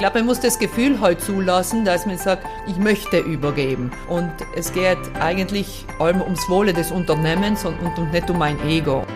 glaube, 0.00 0.20
man 0.20 0.28
muss 0.28 0.40
das 0.40 0.58
Gefühl 0.58 0.98
halt 0.98 1.20
zulassen, 1.20 1.84
dass 1.84 2.06
man 2.06 2.16
sagt, 2.16 2.46
ich 2.66 2.78
möchte 2.78 3.18
übergeben. 3.18 3.92
Und 4.08 4.32
es 4.56 4.72
geht 4.72 4.96
eigentlich 5.20 5.84
allem 5.98 6.22
ums 6.22 6.48
Wohle 6.48 6.72
des 6.72 6.90
Unternehmens 6.90 7.66
und, 7.66 7.78
und, 7.80 7.98
und 7.98 8.10
nicht 8.10 8.30
um 8.30 8.38
mein 8.38 8.58
Ego. 8.66 9.06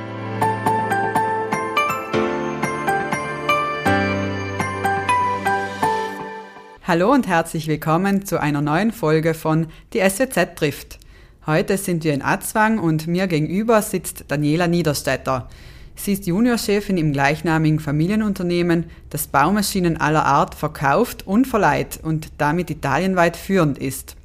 Hallo 6.86 7.12
und 7.12 7.26
herzlich 7.26 7.66
willkommen 7.66 8.26
zu 8.26 8.38
einer 8.38 8.60
neuen 8.60 8.92
Folge 8.92 9.32
von 9.32 9.68
Die 9.94 10.00
SWZ 10.00 10.54
trifft. 10.54 10.98
Heute 11.46 11.78
sind 11.78 12.04
wir 12.04 12.12
in 12.12 12.20
Atzwang 12.20 12.78
und 12.78 13.06
mir 13.06 13.26
gegenüber 13.26 13.80
sitzt 13.80 14.26
Daniela 14.28 14.68
Niederstetter. 14.68 15.48
Sie 15.96 16.12
ist 16.12 16.26
Juniorchefin 16.26 16.96
im 16.96 17.12
gleichnamigen 17.12 17.80
Familienunternehmen, 17.80 18.84
das 19.10 19.26
Baumaschinen 19.26 19.96
aller 20.00 20.24
Art 20.24 20.54
verkauft 20.54 21.26
und 21.26 21.46
verleiht 21.46 22.00
und 22.02 22.28
damit 22.38 22.70
italienweit 22.70 23.36
führend 23.36 23.78
ist. 23.78 24.16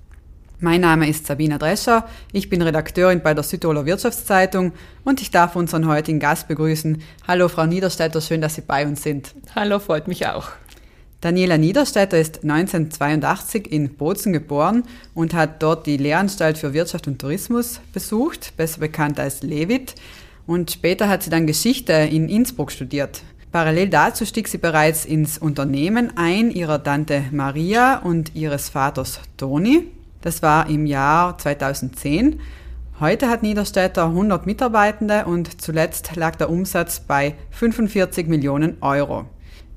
Mein 0.62 0.82
Name 0.82 1.08
ist 1.08 1.26
Sabina 1.26 1.58
Drescher, 1.58 2.06
ich 2.34 2.50
bin 2.50 2.62
Redakteurin 2.62 3.22
bei 3.22 3.34
der 3.34 3.46
Südtiroler 3.46 3.86
Wirtschaftszeitung 3.86 4.74
und 5.06 5.22
ich 5.22 5.32
darf 5.32 5.56
unseren 5.56 5.88
heutigen 5.88 6.20
Gast 6.20 6.50
begrüßen. 6.50 7.02
Hallo 7.26 7.48
Frau 7.48 7.66
Niederstädter, 7.66 8.20
schön, 8.20 8.42
dass 8.42 8.56
Sie 8.56 8.62
bei 8.62 8.86
uns 8.86 9.02
sind. 9.02 9.34
Hallo, 9.56 9.80
freut 9.80 10.10
mich 10.10 10.28
auch. 10.28 10.50
Daniela 11.22 11.58
Niederstädter 11.58 12.18
ist 12.18 12.44
1982 12.44 13.72
in 13.72 13.96
Bozen 13.96 14.34
geboren 14.34 14.84
und 15.14 15.34
hat 15.34 15.62
dort 15.62 15.86
die 15.86 15.98
Lehranstalt 15.98 16.58
für 16.58 16.74
Wirtschaft 16.74 17.08
und 17.08 17.20
Tourismus 17.20 17.82
besucht, 17.94 18.56
besser 18.56 18.80
bekannt 18.80 19.20
als 19.20 19.44
Levit. 19.44 19.96
Und 20.50 20.72
später 20.72 21.10
hat 21.10 21.22
sie 21.22 21.30
dann 21.30 21.46
Geschichte 21.46 21.94
in 21.94 22.28
Innsbruck 22.28 22.72
studiert. 22.72 23.22
Parallel 23.52 23.88
dazu 23.90 24.26
stieg 24.26 24.48
sie 24.48 24.58
bereits 24.58 25.06
ins 25.06 25.38
Unternehmen 25.38 26.18
ein 26.18 26.50
ihrer 26.50 26.84
Tante 26.84 27.26
Maria 27.32 28.00
und 28.00 28.34
ihres 28.34 28.70
Vaters 28.70 29.20
Toni. 29.38 29.92
Das 30.22 30.42
war 30.42 30.68
im 30.68 30.88
Jahr 30.88 31.38
2010. 31.38 32.40
Heute 33.00 33.30
hat 33.30 33.44
Niederstädter 33.44 34.06
100 34.06 34.48
Mitarbeitende 34.48 35.26
und 35.26 35.62
zuletzt 35.62 36.16
lag 36.16 36.36
der 36.36 36.50
Umsatz 36.50 37.00
bei 37.00 37.36
45 37.52 38.26
Millionen 38.26 38.78
Euro. 38.82 39.26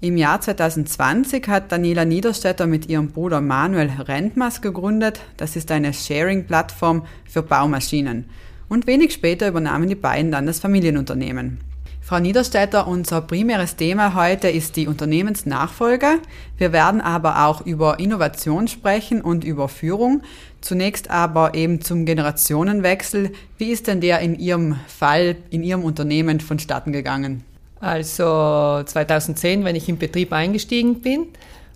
Im 0.01 0.17
Jahr 0.17 0.41
2020 0.41 1.49
hat 1.49 1.71
Daniela 1.71 2.07
Niederstädter 2.07 2.67
mit 2.67 2.89
ihrem 2.89 3.09
Bruder 3.09 3.43
Manuel 3.43 3.91
Rentmas 4.09 4.63
gegründet. 4.63 5.21
Das 5.37 5.55
ist 5.55 5.71
eine 5.71 5.93
Sharing-Plattform 5.93 7.05
für 7.29 7.43
Baumaschinen 7.43 8.25
und 8.73 8.87
wenig 8.87 9.13
später 9.13 9.49
übernahmen 9.49 9.87
die 9.87 9.95
beiden 9.95 10.33
dann 10.33 10.47
das 10.47 10.59
Familienunternehmen. 10.59 11.61
Frau 12.01 12.19
Niederstädter, 12.19 12.89
unser 12.89 13.21
primäres 13.21 13.77
Thema 13.77 14.15
heute 14.15 14.49
ist 14.49 14.77
die 14.77 14.89
Unternehmensnachfolge. 14.89 16.19
Wir 16.57 16.73
werden 16.73 17.03
aber 17.03 17.47
auch 17.47 17.67
über 17.67 18.01
Innovation 18.01 18.69
sprechen 18.69 19.21
und 19.21 19.45
über 19.45 19.69
Führung. 19.69 20.23
Zunächst 20.63 21.11
aber 21.11 21.55
eben 21.55 21.83
zum 21.83 22.07
Generationenwechsel. 22.07 23.33
Wie 23.59 23.71
ist 23.71 23.89
denn 23.89 24.01
der 24.01 24.21
in 24.21 24.39
Ihrem 24.39 24.77
Fall, 24.89 25.37
in 25.51 25.63
Ihrem 25.63 25.85
Unternehmen 25.85 26.41
vonstatten 26.41 26.93
gegangen? 26.93 27.45
Also 27.79 28.83
2010, 28.85 29.65
wenn 29.65 29.77
ich 29.77 29.89
im 29.89 29.99
Betrieb 29.99 30.33
eingestiegen 30.33 31.03
bin, 31.03 31.27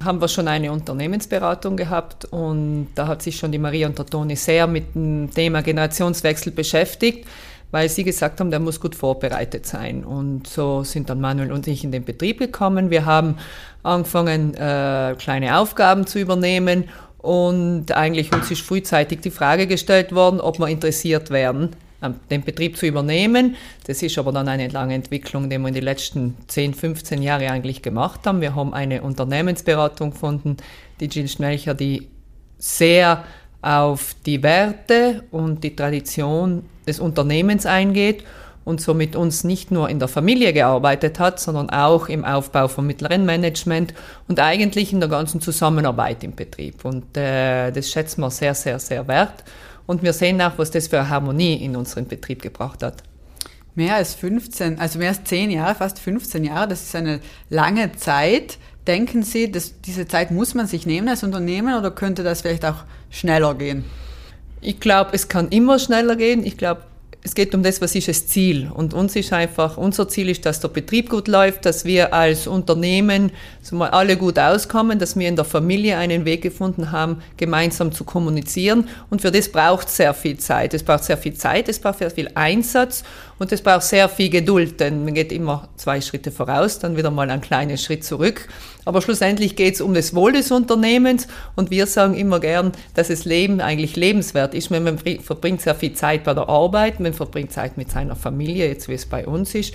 haben 0.05 0.21
wir 0.21 0.29
schon 0.29 0.49
eine 0.49 0.73
Unternehmensberatung 0.73 1.77
gehabt 1.77 2.27
und 2.27 2.89
da 2.95 3.07
hat 3.07 3.23
sich 3.23 3.37
schon 3.37 3.53
die 3.53 3.59
Maria 3.59 3.87
und 3.87 3.99
der 3.99 4.07
Toni 4.07 4.37
sehr 4.37 4.67
mit 4.67 4.95
dem 4.95 5.31
Thema 5.33 5.63
Generationswechsel 5.63 6.53
beschäftigt, 6.53 7.27
weil 7.71 7.89
sie 7.89 8.05
gesagt 8.05 8.41
haben, 8.41 8.51
der 8.51 8.61
muss 8.61 8.81
gut 8.81 8.95
vorbereitet 8.95 9.67
sein. 9.67 10.05
Und 10.05 10.47
so 10.47 10.85
sind 10.85 11.11
dann 11.11 11.21
Manuel 11.21 11.53
und 11.53 11.67
ich 11.67 11.83
in 11.83 11.93
den 11.93 12.05
Betrieb 12.05 12.39
gekommen. 12.39 12.91
Wir 12.91 13.07
haben 13.07 13.37
angefangen, 13.83 14.55
äh, 14.55 15.15
kleine 15.19 15.59
Aufgaben 15.59 16.07
zu 16.07 16.19
übernehmen 16.19 16.85
und 17.19 17.91
eigentlich 17.93 18.33
uns 18.33 18.51
ist 18.51 18.63
frühzeitig 18.63 19.21
die 19.21 19.31
Frage 19.31 19.67
gestellt 19.67 20.15
worden, 20.15 20.41
ob 20.41 20.59
wir 20.59 20.69
interessiert 20.69 21.31
wären, 21.31 21.71
den 22.31 22.43
Betrieb 22.43 22.77
zu 22.77 22.87
übernehmen. 22.87 23.56
Das 23.87 24.03
ist 24.03 24.19
aber 24.19 24.33
dann 24.33 24.49
eine 24.49 24.69
lange 24.69 24.94
Entwicklung, 24.94 25.50
die 25.50 25.59
wir 25.59 25.69
in 25.69 25.75
den 25.75 25.84
letzten 25.84 26.37
10, 26.47 26.75
15 26.75 27.22
Jahren 27.22 27.49
eigentlich 27.49 27.83
gemacht 27.83 28.21
haben. 28.27 28.41
Wir 28.41 28.55
haben 28.55 28.75
eine 28.75 29.03
Unternehmensberatung 29.03 30.11
gefunden, 30.11 30.56
die 31.00 31.06
Jill 31.06 31.28
Schmelcher, 31.28 31.75
die 31.75 32.09
sehr 32.59 33.25
auf 33.62 34.15
die 34.25 34.43
Werte 34.43 35.25
und 35.31 35.65
die 35.65 35.75
Tradition 35.75 36.65
des 36.87 37.00
Unternehmens 37.00 37.67
eingeht 37.67 38.25
und 38.67 38.81
somit 38.81 39.15
uns 39.15 39.44
nicht 39.44 39.71
nur 39.71 39.88
in 39.88 40.00
der 40.00 40.09
Familie 40.09 40.53
gearbeitet 40.53 41.21
hat, 41.21 41.38
sondern 41.38 41.71
auch 41.71 42.09
im 42.09 42.25
Aufbau 42.25 42.67
von 42.67 42.84
mittleren 42.84 43.25
Management 43.25 43.94
und 44.27 44.41
eigentlich 44.41 44.93
in 44.93 44.99
der 44.99 45.09
ganzen 45.09 45.41
Zusammenarbeit 45.41 46.25
im 46.25 46.34
Betrieb. 46.34 46.84
Und 46.84 47.17
äh, 47.17 47.71
das 47.71 47.91
schätzen 47.91 48.23
wir 48.23 48.31
sehr, 48.31 48.55
sehr, 48.55 48.81
sehr 48.81 49.06
wert. 49.06 49.44
Und 49.87 50.03
wir 50.03 50.13
sehen 50.13 50.41
auch, 50.43 50.59
was 50.59 50.71
das 50.71 50.89
für 50.89 50.99
eine 50.99 51.09
Harmonie 51.09 51.55
in 51.55 51.77
unseren 51.77 52.07
Betrieb 52.07 52.43
gebracht 52.43 52.83
hat. 52.83 53.03
Mehr 53.75 53.97
als 53.97 54.15
15, 54.15 54.79
also 54.79 54.99
mehr 54.99 55.11
als 55.11 55.25
10 55.25 55.51
Jahre, 55.51 55.75
fast 55.75 55.99
15 55.99 56.45
Jahre, 56.45 56.69
das 56.69 56.83
ist 56.83 56.97
eine 56.97 57.21
lange 57.51 57.93
Zeit. 57.93 58.59
Denken 58.87 59.23
Sie, 59.23 59.51
dass 59.51 59.81
diese 59.83 60.09
Zeit 60.09 60.31
muss 60.31 60.55
man 60.55 60.67
sich 60.67 60.87
nehmen 60.87 61.09
als 61.09 61.23
Unternehmen 61.23 61.79
oder 61.79 61.91
könnte 61.91 62.23
das 62.23 62.41
vielleicht 62.41 62.65
auch 62.65 62.85
schneller 63.11 63.55
gehen? 63.55 63.85
Ich 64.61 64.81
glaube, 64.81 65.11
es 65.13 65.29
kann 65.29 65.49
immer 65.49 65.79
schneller 65.79 66.17
gehen. 66.17 66.45
Ich 66.45 66.57
glaube, 66.57 66.83
es 67.26 67.34
geht 67.34 67.56
um 67.56 67.64
das, 67.64 67.81
was 67.81 67.97
ist 67.97 68.06
das 68.06 68.28
Ziel. 68.28 68.70
Und 68.72 68.94
uns 68.94 69.16
ist 69.16 69.32
einfach, 69.32 69.76
unser 69.76 70.09
Ziel 70.09 70.28
ist, 70.28 70.47
dass 70.47 70.60
der 70.60 70.69
Betrieb 70.69 71.10
gut 71.10 71.26
läuft, 71.26 71.66
dass 71.66 71.84
wir 71.84 72.14
als 72.14 72.47
Unternehmen 72.47 73.32
so 73.62 73.75
mal 73.75 73.91
alle 73.91 74.16
gut 74.16 74.38
auskommen, 74.38 75.00
dass 75.00 75.19
wir 75.19 75.28
in 75.28 75.34
der 75.34 75.44
Familie 75.44 75.97
einen 75.98 76.25
Weg 76.25 76.42
gefunden 76.42 76.92
haben, 76.92 77.20
gemeinsam 77.37 77.91
zu 77.91 78.04
kommunizieren. 78.04 78.88
Und 79.10 79.22
für 79.22 79.32
das 79.32 79.48
braucht 79.48 79.91
sehr 79.91 80.14
viel 80.14 80.38
Zeit. 80.38 80.72
Es 80.72 80.84
braucht 80.84 81.03
sehr 81.03 81.19
viel 81.19 81.34
Zeit, 81.34 81.69
es 81.69 81.81
braucht 81.81 81.98
sehr 81.98 82.12
viel 82.12 82.31
Einsatz 82.37 83.03
und 83.38 83.50
es 83.50 83.60
braucht 83.60 83.82
sehr 83.82 84.08
viel 84.08 84.31
Geduld, 84.31 84.78
denn 84.78 85.04
man 85.04 85.14
geht 85.14 85.32
immer 85.32 85.69
zwei 85.76 86.00
Schritte 86.00 86.31
voraus, 86.31 86.78
dann 86.78 86.97
wieder 86.97 87.10
mal 87.10 87.28
einen 87.28 87.43
kleinen 87.43 87.76
Schritt 87.76 88.04
zurück. 88.04 88.48
Aber 88.87 89.03
schlussendlich 89.03 89.56
geht 89.56 89.75
es 89.75 89.81
um 89.81 89.94
das 89.94 90.14
Wohl 90.14 90.32
des 90.32 90.53
Unternehmens 90.53 91.26
und 91.56 91.72
wir 91.72 91.87
sagen 91.87 92.14
immer 92.14 92.38
gern, 92.38 92.70
dass 92.94 93.08
das 93.08 93.25
Leben 93.25 93.60
eigentlich 93.60 93.97
lebenswert 93.97 94.54
ist. 94.54 94.70
Man 94.70 94.97
verbringt 94.97 95.60
sehr 95.60 95.75
viel 95.75 95.93
Zeit 95.93 96.22
bei 96.22 96.34
der 96.34 96.48
Arbeit, 96.48 97.00
man 97.00 97.12
verbringt 97.16 97.53
Zeit 97.53 97.77
mit 97.77 97.91
seiner 97.91 98.15
Familie, 98.15 98.69
jetzt 98.69 98.88
wie 98.88 98.94
es 98.94 99.06
bei 99.06 99.27
uns 99.27 99.54
ist. 99.54 99.75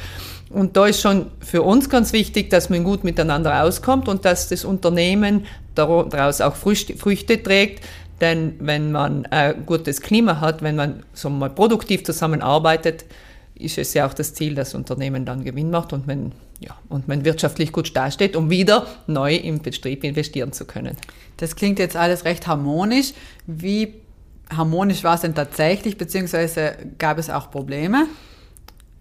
Und 0.50 0.78
da 0.78 0.86
ist 0.86 1.02
schon 1.02 1.28
für 1.40 1.62
uns 1.62 1.90
ganz 1.90 2.14
wichtig, 2.14 2.50
dass 2.50 2.70
man 2.70 2.84
gut 2.84 3.04
miteinander 3.04 3.64
auskommt 3.64 4.08
und 4.08 4.26
dass 4.26 4.50
das 4.50 4.66
Unternehmen 4.66 5.46
daraus 5.76 6.42
auch 6.42 6.56
Früchte 6.56 7.44
trägt. 7.44 7.84
Denn 8.22 8.56
wenn 8.60 8.92
man 8.92 9.26
ein 9.28 9.66
gutes 9.66 10.02
Klima 10.02 10.40
hat, 10.40 10.62
wenn 10.62 10.76
man 10.76 11.04
so 11.14 11.30
mal 11.30 11.50
produktiv 11.50 12.04
zusammenarbeitet, 12.04 13.06
ist 13.56 13.78
es 13.78 13.94
ja 13.94 14.08
auch 14.08 14.14
das 14.14 14.34
Ziel, 14.34 14.56
dass 14.56 14.70
das 14.70 14.76
Unternehmen 14.76 15.26
dann 15.26 15.44
Gewinn 15.44 15.70
macht 15.70 15.94
und 15.94 16.08
man, 16.08 16.32
ja, 16.60 16.76
und 16.90 17.08
man 17.08 17.26
wirtschaftlich 17.26 17.72
gut 17.72 17.96
dasteht, 17.96 18.36
um 18.36 18.50
wieder 18.50 18.88
neu 19.08 19.36
im 19.36 19.60
Betrieb 19.62 20.04
investieren 20.04 20.52
zu 20.52 20.66
können. 20.66 20.98
Das 21.38 21.56
klingt 21.56 21.80
jetzt 21.80 21.96
alles 21.96 22.26
recht 22.26 22.48
harmonisch. 22.48 23.14
Wie 23.48 24.01
harmonisch 24.56 25.04
war 25.04 25.16
es 25.16 25.22
denn 25.22 25.36
tatsächlich, 25.36 25.98
beziehungsweise 25.98 26.74
gab 26.98 27.18
es 27.18 27.30
auch 27.30 27.52
Probleme? 27.52 28.08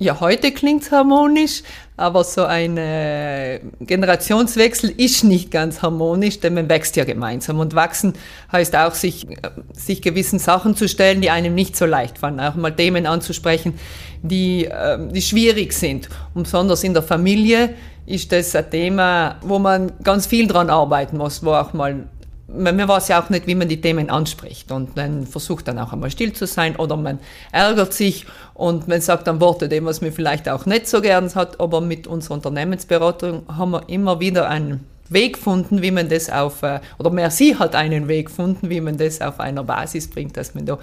Ja, 0.03 0.19
heute 0.19 0.51
klingt's 0.51 0.91
harmonisch, 0.93 1.63
aber 1.99 2.25
so 2.25 2.45
ein 2.45 2.79
äh, 2.79 3.61
Generationswechsel 3.81 4.95
ist 4.97 5.25
nicht 5.25 5.51
ganz 5.51 5.83
harmonisch, 5.83 6.41
denn 6.41 6.55
man 6.55 6.71
wächst 6.71 6.97
ja 6.97 7.05
gemeinsam. 7.05 7.59
Und 7.59 7.75
wachsen 7.75 8.15
heißt 8.51 8.75
auch, 8.77 8.95
sich, 8.95 9.29
äh, 9.29 9.51
sich 9.75 10.01
gewissen 10.01 10.39
Sachen 10.39 10.75
zu 10.75 10.89
stellen, 10.89 11.21
die 11.21 11.29
einem 11.29 11.55
nicht 11.55 11.77
so 11.77 11.85
leicht 11.85 12.17
fallen. 12.17 12.41
Auch 12.41 12.55
mal 12.55 12.75
Themen 12.75 13.05
anzusprechen, 13.05 13.75
die, 14.23 14.65
äh, 14.65 14.97
die 15.13 15.21
schwierig 15.21 15.75
sind. 15.75 16.09
Und 16.33 16.45
besonders 16.45 16.83
in 16.83 16.95
der 16.95 17.03
Familie 17.03 17.75
ist 18.07 18.33
das 18.33 18.57
ein 18.57 18.71
Thema, 18.71 19.37
wo 19.43 19.59
man 19.59 19.93
ganz 20.03 20.27
viel 20.27 20.47
dran 20.47 20.71
arbeiten 20.71 21.19
muss, 21.19 21.45
wo 21.45 21.53
auch 21.53 21.75
mal 21.75 22.07
man 22.53 22.89
weiß 22.89 23.09
ja 23.09 23.23
auch 23.23 23.31
nicht, 23.31 23.47
wie 23.47 23.55
man 23.55 23.69
die 23.69 23.81
Themen 23.81 24.11
anspricht. 24.11 24.73
Und 24.73 24.97
man 24.97 25.27
versucht 25.27 25.69
dann 25.69 25.79
auch 25.79 25.93
einmal 25.93 26.11
still 26.11 26.33
zu 26.33 26.47
sein 26.47 26.77
oder 26.77 26.97
man 26.97 27.19
ärgert 27.53 27.93
sich 27.93 28.27
und 28.55 28.89
man 28.89 29.01
sagt 29.01 29.27
dann 29.27 29.41
Worte, 29.41 29.69
dem 29.69 29.85
was 29.85 30.01
man 30.01 30.13
vielleicht 30.13 30.49
auch 30.49 30.67
nicht 30.67 30.89
so 30.89 31.01
gern 31.01 31.35
hat. 31.35 31.61
Aber 31.61 31.81
mit 31.81 32.07
unserer 32.07 32.35
Unternehmensberatung 32.35 33.43
haben 33.49 33.71
wir 33.73 33.89
immer 33.89 34.21
wieder 34.21 34.49
einen 34.49 34.87
Weg 35.11 35.35
gefunden, 35.35 35.83
wie 35.83 35.91
man 35.91 36.09
das 36.09 36.31
auf, 36.31 36.63
äh, 36.63 36.81
oder 36.99 37.11
mehr 37.11 37.31
sie 37.31 37.57
hat 37.57 37.75
einen 37.75 38.09
Weg 38.09 38.27
gefunden, 38.27 38.71
wie 38.71 38.81
man 38.81 38.97
das 38.97 39.21
auf 39.21 39.41
einer 39.41 39.65
Basis 39.65 40.09
bringt, 40.09 40.37
dass 40.37 40.55
man 40.55 40.65
da 40.65 40.79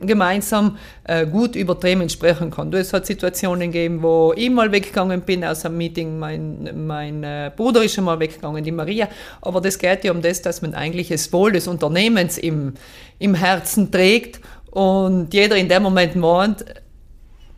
gemeinsam 0.00 0.76
äh, 1.04 1.26
gut 1.26 1.56
über 1.56 1.78
Themen 1.78 2.08
sprechen 2.08 2.50
kann. 2.50 2.72
Es 2.72 2.92
hat 2.92 3.06
Situationen 3.06 3.72
gegeben, 3.72 4.02
wo 4.02 4.34
ich 4.36 4.50
mal 4.50 4.70
weggegangen 4.72 5.22
bin 5.22 5.44
aus 5.44 5.64
einem 5.64 5.78
Meeting, 5.78 6.18
mein, 6.18 6.86
mein 6.86 7.22
äh, 7.22 7.50
Bruder 7.54 7.82
ist 7.84 7.94
schon 7.94 8.04
mal 8.04 8.18
weggegangen, 8.18 8.64
die 8.64 8.72
Maria, 8.72 9.08
aber 9.40 9.60
das 9.60 9.78
geht 9.78 10.04
ja 10.04 10.12
um 10.12 10.20
das, 10.20 10.42
dass 10.42 10.60
man 10.60 10.74
eigentlich 10.74 11.08
das 11.08 11.32
Wohl 11.32 11.52
des 11.52 11.68
Unternehmens 11.68 12.38
im, 12.38 12.74
im 13.18 13.34
Herzen 13.34 13.90
trägt. 13.90 14.40
Und 14.70 15.34
jeder 15.34 15.56
in 15.56 15.68
dem 15.68 15.82
Moment 15.82 16.16
meint, 16.16 16.64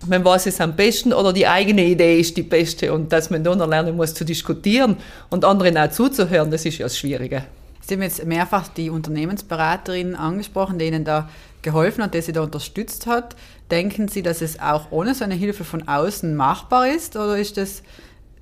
man 0.06 0.24
weiß 0.24 0.46
es 0.46 0.60
am 0.60 0.76
besten 0.76 1.12
oder 1.12 1.32
die 1.32 1.46
eigene 1.46 1.84
Idee 1.84 2.20
ist 2.20 2.36
die 2.36 2.42
beste 2.42 2.92
und 2.92 3.12
dass 3.12 3.30
man 3.30 3.44
dann 3.44 3.58
lernen 3.68 3.96
muss 3.96 4.14
zu 4.14 4.24
diskutieren 4.24 4.96
und 5.30 5.44
anderen 5.44 5.76
auch 5.78 5.90
zuzuhören, 5.90 6.50
das 6.50 6.64
ist 6.64 6.78
ja 6.78 6.86
das 6.86 6.98
Schwierige. 6.98 7.44
Sie 7.80 7.94
haben 7.94 8.02
jetzt 8.02 8.24
mehrfach 8.24 8.68
die 8.68 8.88
Unternehmensberaterin 8.88 10.14
angesprochen, 10.14 10.78
denen 10.78 11.04
da 11.04 11.28
geholfen 11.60 12.02
hat, 12.02 12.14
der 12.14 12.22
sie 12.22 12.32
da 12.32 12.42
unterstützt 12.42 13.06
hat. 13.06 13.36
Denken 13.70 14.08
Sie, 14.08 14.22
dass 14.22 14.40
es 14.40 14.58
auch 14.60 14.90
ohne 14.90 15.14
so 15.14 15.24
eine 15.24 15.34
Hilfe 15.34 15.64
von 15.64 15.86
außen 15.86 16.34
machbar 16.34 16.88
ist 16.88 17.16
oder 17.16 17.36
ist 17.36 17.56
das 17.56 17.82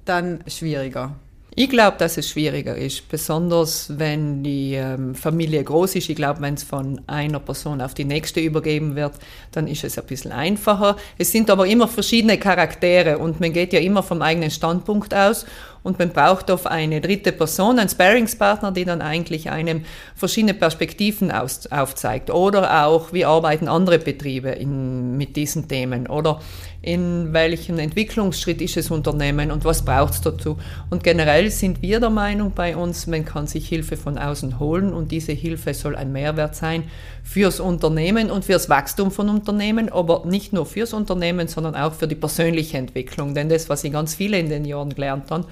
dann 0.05 0.45
schwieriger? 0.47 1.17
Ich 1.55 1.69
glaube, 1.69 1.99
dass 1.99 2.17
es 2.17 2.31
schwieriger 2.31 2.75
ist, 2.75 3.11
besonders 3.11 3.99
wenn 3.99 4.43
die 4.43 4.73
ähm, 4.73 5.15
Familie 5.15 5.63
groß 5.63 5.97
ist. 5.97 6.09
Ich 6.09 6.17
glaube, 6.17 6.41
wenn 6.41 6.55
es 6.55 6.63
von 6.63 7.03
einer 7.07 7.41
Person 7.41 7.83
auf 7.83 7.93
die 7.93 8.07
nächste 8.07 8.41
übergeben 8.41 8.97
wird, 8.97 9.13
dann 9.51 9.67
ist 9.67 9.85
es 9.85 9.99
ein 9.99 10.07
bisschen 10.07 10.33
einfacher. 10.33 10.97
Es 11.19 11.31
sind 11.31 11.51
aber 11.51 11.67
immer 11.67 11.89
verschiedene 11.89 12.39
Charaktere 12.39 13.19
und 13.19 13.39
man 13.41 13.53
geht 13.53 13.75
ja 13.75 13.81
immer 13.81 14.03
vom 14.03 14.23
eigenen 14.23 14.51
Standpunkt 14.51 15.15
aus 15.15 15.45
und 15.83 15.99
man 15.99 16.11
braucht 16.11 16.51
auf 16.51 16.67
eine 16.67 17.03
dritte 17.03 17.33
Person, 17.33 17.79
einen 17.79 17.89
Sparingspartner, 17.89 18.73
die 18.73 18.85
dann 18.85 19.03
eigentlich 19.03 19.51
einem 19.51 19.85
verschiedene 20.15 20.55
Perspektiven 20.55 21.31
aus, 21.31 21.67
aufzeigt. 21.67 22.31
Oder 22.31 22.87
auch, 22.87 23.13
wie 23.13 23.25
arbeiten 23.25 23.69
andere 23.69 23.99
Betriebe 23.99 24.51
in, 24.51 25.17
mit 25.19 25.37
diesen 25.37 25.69
Themen? 25.69 26.07
Oder 26.07 26.41
in 26.83 27.33
welchem 27.33 27.79
Entwicklungsschritt 27.79 28.61
ist 28.61 28.77
das 28.77 28.91
Unternehmen 28.91 29.53
und 29.53 29.65
was 29.65 29.85
braucht 29.85 30.15
es 30.15 30.21
dazu? 30.21 30.59
Und 30.91 31.05
generell 31.05 31.49
sind 31.49 31.81
wir 31.81 32.01
der 32.01 32.11
Meinung 32.11 32.51
bei 32.51 32.77
uns, 32.77 33.07
man 33.07 33.25
kann 33.25 33.47
sich 33.47 33.69
Hilfe 33.69 33.97
von 33.97 34.19
außen 34.19 34.59
holen 34.59 34.93
und 34.93 35.13
diese 35.13 35.31
Hilfe 35.31 35.75
soll 35.75 35.95
ein 35.95 36.11
Mehrwert 36.11 36.57
sein 36.57 36.83
fürs 37.23 37.61
Unternehmen 37.61 38.33
und 38.33 38.45
fürs 38.45 38.69
Wachstum 38.69 39.13
von 39.13 39.29
Unternehmen, 39.29 39.91
aber 39.91 40.25
nicht 40.27 40.53
nur 40.53 40.67
fürs 40.67 40.93
Unternehmen, 40.93 41.47
sondern 41.47 41.77
auch 41.77 41.93
für 41.93 42.09
die 42.09 42.17
persönliche 42.17 42.79
Entwicklung. 42.79 43.33
Denn 43.33 43.49
das, 43.49 43.69
was 43.69 43.85
ich 43.85 43.93
ganz 43.93 44.17
viele 44.17 44.41
in 44.41 44.49
den 44.49 44.65
Jahren 44.65 44.93
gelernt 44.93 45.31
habe, 45.31 45.47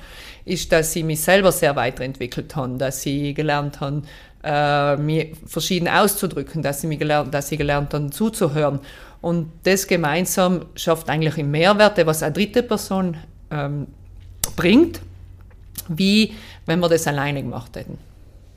ist, 0.44 0.72
dass 0.72 0.92
sie 0.92 1.04
mich 1.04 1.20
selber 1.20 1.52
sehr 1.52 1.76
weiterentwickelt 1.76 2.56
haben, 2.56 2.76
dass 2.78 3.02
sie 3.02 3.34
gelernt 3.34 3.80
haben, 3.80 4.02
äh, 4.42 4.96
mir 4.96 5.28
verschieden 5.46 5.86
auszudrücken, 5.86 6.62
dass 6.62 6.80
sie, 6.80 6.86
mir 6.86 6.96
gelernt, 6.96 7.32
dass 7.34 7.48
sie 7.48 7.56
gelernt 7.56 7.92
haben, 7.94 8.10
zuzuhören. 8.10 8.80
Und 9.20 9.50
das 9.64 9.86
gemeinsam 9.86 10.66
schafft 10.74 11.08
eigentlich 11.10 11.38
einen 11.38 11.50
Mehrwert, 11.50 12.04
was 12.06 12.22
eine 12.22 12.32
dritte 12.32 12.62
Person 12.62 13.16
ähm, 13.50 13.86
bringt, 14.56 15.00
wie 15.88 16.34
wenn 16.66 16.80
wir 16.80 16.88
das 16.88 17.06
alleine 17.06 17.42
gemacht 17.42 17.76
hätten. 17.76 17.98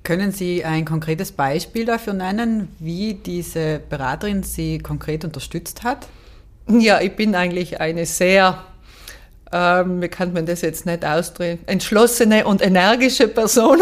Können 0.03 0.31
Sie 0.31 0.65
ein 0.65 0.85
konkretes 0.85 1.31
Beispiel 1.31 1.85
dafür 1.85 2.13
nennen, 2.13 2.67
wie 2.79 3.13
diese 3.13 3.79
Beraterin 3.89 4.43
Sie 4.43 4.79
konkret 4.79 5.23
unterstützt 5.23 5.83
hat? 5.83 6.07
Ja, 6.67 7.01
ich 7.01 7.15
bin 7.15 7.35
eigentlich 7.35 7.79
eine 7.79 8.05
sehr 8.05 8.63
ähm, 9.53 10.01
wie 10.01 10.07
kann 10.07 10.33
man 10.33 10.47
das 10.47 10.61
jetzt 10.61 10.85
nicht 10.87 11.05
ausdrücken, 11.05 11.59
entschlossene 11.67 12.45
und 12.45 12.61
energische 12.61 13.27
Person. 13.27 13.81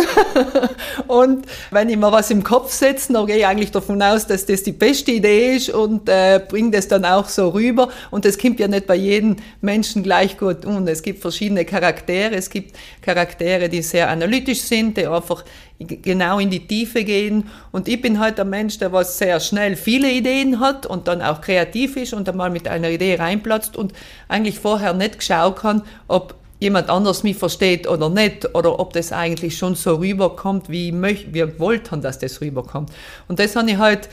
und 1.07 1.45
wenn 1.71 1.89
ich 1.89 1.97
mir 1.97 2.11
was 2.11 2.29
im 2.29 2.43
Kopf 2.43 2.73
setze, 2.73 3.13
dann 3.13 3.25
gehe 3.25 3.37
ich 3.37 3.45
eigentlich 3.47 3.71
davon 3.71 4.01
aus, 4.01 4.27
dass 4.27 4.45
das 4.45 4.63
die 4.63 4.73
beste 4.73 5.11
Idee 5.11 5.55
ist 5.55 5.69
und 5.69 6.09
äh, 6.09 6.41
bringe 6.45 6.71
das 6.71 6.89
dann 6.89 7.05
auch 7.05 7.29
so 7.29 7.49
rüber. 7.49 7.89
Und 8.11 8.25
das 8.25 8.37
kommt 8.37 8.59
ja 8.59 8.67
nicht 8.67 8.85
bei 8.85 8.95
jedem 8.95 9.37
Menschen 9.61 10.03
gleich 10.03 10.37
gut 10.37 10.65
um. 10.65 10.85
Es 10.87 11.01
gibt 11.01 11.21
verschiedene 11.21 11.63
Charaktere. 11.63 12.35
Es 12.35 12.49
gibt 12.49 12.75
Charaktere, 13.01 13.69
die 13.69 13.81
sehr 13.81 14.09
analytisch 14.09 14.61
sind, 14.61 14.97
die 14.97 15.07
einfach 15.07 15.45
genau 15.85 16.39
in 16.39 16.49
die 16.49 16.67
Tiefe 16.67 17.03
gehen. 17.03 17.49
Und 17.71 17.87
ich 17.87 18.01
bin 18.01 18.19
halt 18.19 18.39
ein 18.39 18.49
Mensch, 18.49 18.77
der 18.79 18.91
was 18.91 19.17
sehr 19.17 19.39
schnell 19.39 19.75
viele 19.75 20.11
Ideen 20.11 20.59
hat 20.59 20.85
und 20.85 21.07
dann 21.07 21.21
auch 21.21 21.41
kreativ 21.41 21.97
ist 21.97 22.13
und 22.13 22.27
einmal 22.27 22.49
mit 22.49 22.67
einer 22.67 22.89
Idee 22.89 23.15
reinplatzt 23.15 23.77
und 23.77 23.93
eigentlich 24.27 24.59
vorher 24.59 24.93
nicht 24.93 25.19
geschaut 25.19 25.57
kann, 25.57 25.83
ob 26.07 26.35
jemand 26.59 26.89
anders 26.89 27.23
mich 27.23 27.37
versteht 27.37 27.87
oder 27.87 28.09
nicht 28.09 28.53
oder 28.55 28.79
ob 28.79 28.93
das 28.93 29.11
eigentlich 29.11 29.57
schon 29.57 29.75
so 29.75 29.95
rüberkommt, 29.95 30.69
wie 30.69 30.93
wir 30.93 31.59
wollten, 31.59 32.01
dass 32.01 32.19
das 32.19 32.39
rüberkommt. 32.39 32.91
Und 33.27 33.39
das 33.39 33.55
habe 33.55 33.69
ich 33.71 33.77
halt 33.77 34.09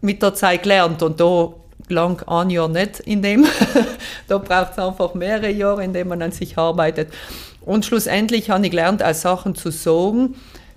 mit 0.00 0.22
der 0.22 0.34
Zeit 0.34 0.62
gelernt 0.62 1.02
und 1.02 1.20
da 1.20 1.52
lang 1.88 2.22
ein 2.26 2.50
Jahr 2.50 2.68
nicht 2.68 3.00
in 3.00 3.20
dem. 3.20 3.46
da 4.28 4.38
braucht 4.38 4.72
es 4.72 4.78
einfach 4.78 5.14
mehrere 5.14 5.50
Jahre, 5.50 5.84
in 5.84 5.92
denen 5.92 6.08
man 6.08 6.22
an 6.22 6.32
sich 6.32 6.56
arbeitet. 6.56 7.12
Und 7.60 7.84
schlussendlich 7.84 8.50
habe 8.50 8.64
ich 8.64 8.70
gelernt, 8.70 9.02
auch 9.02 9.14
Sachen 9.14 9.54
zu 9.54 9.70
sagen, 9.70 10.36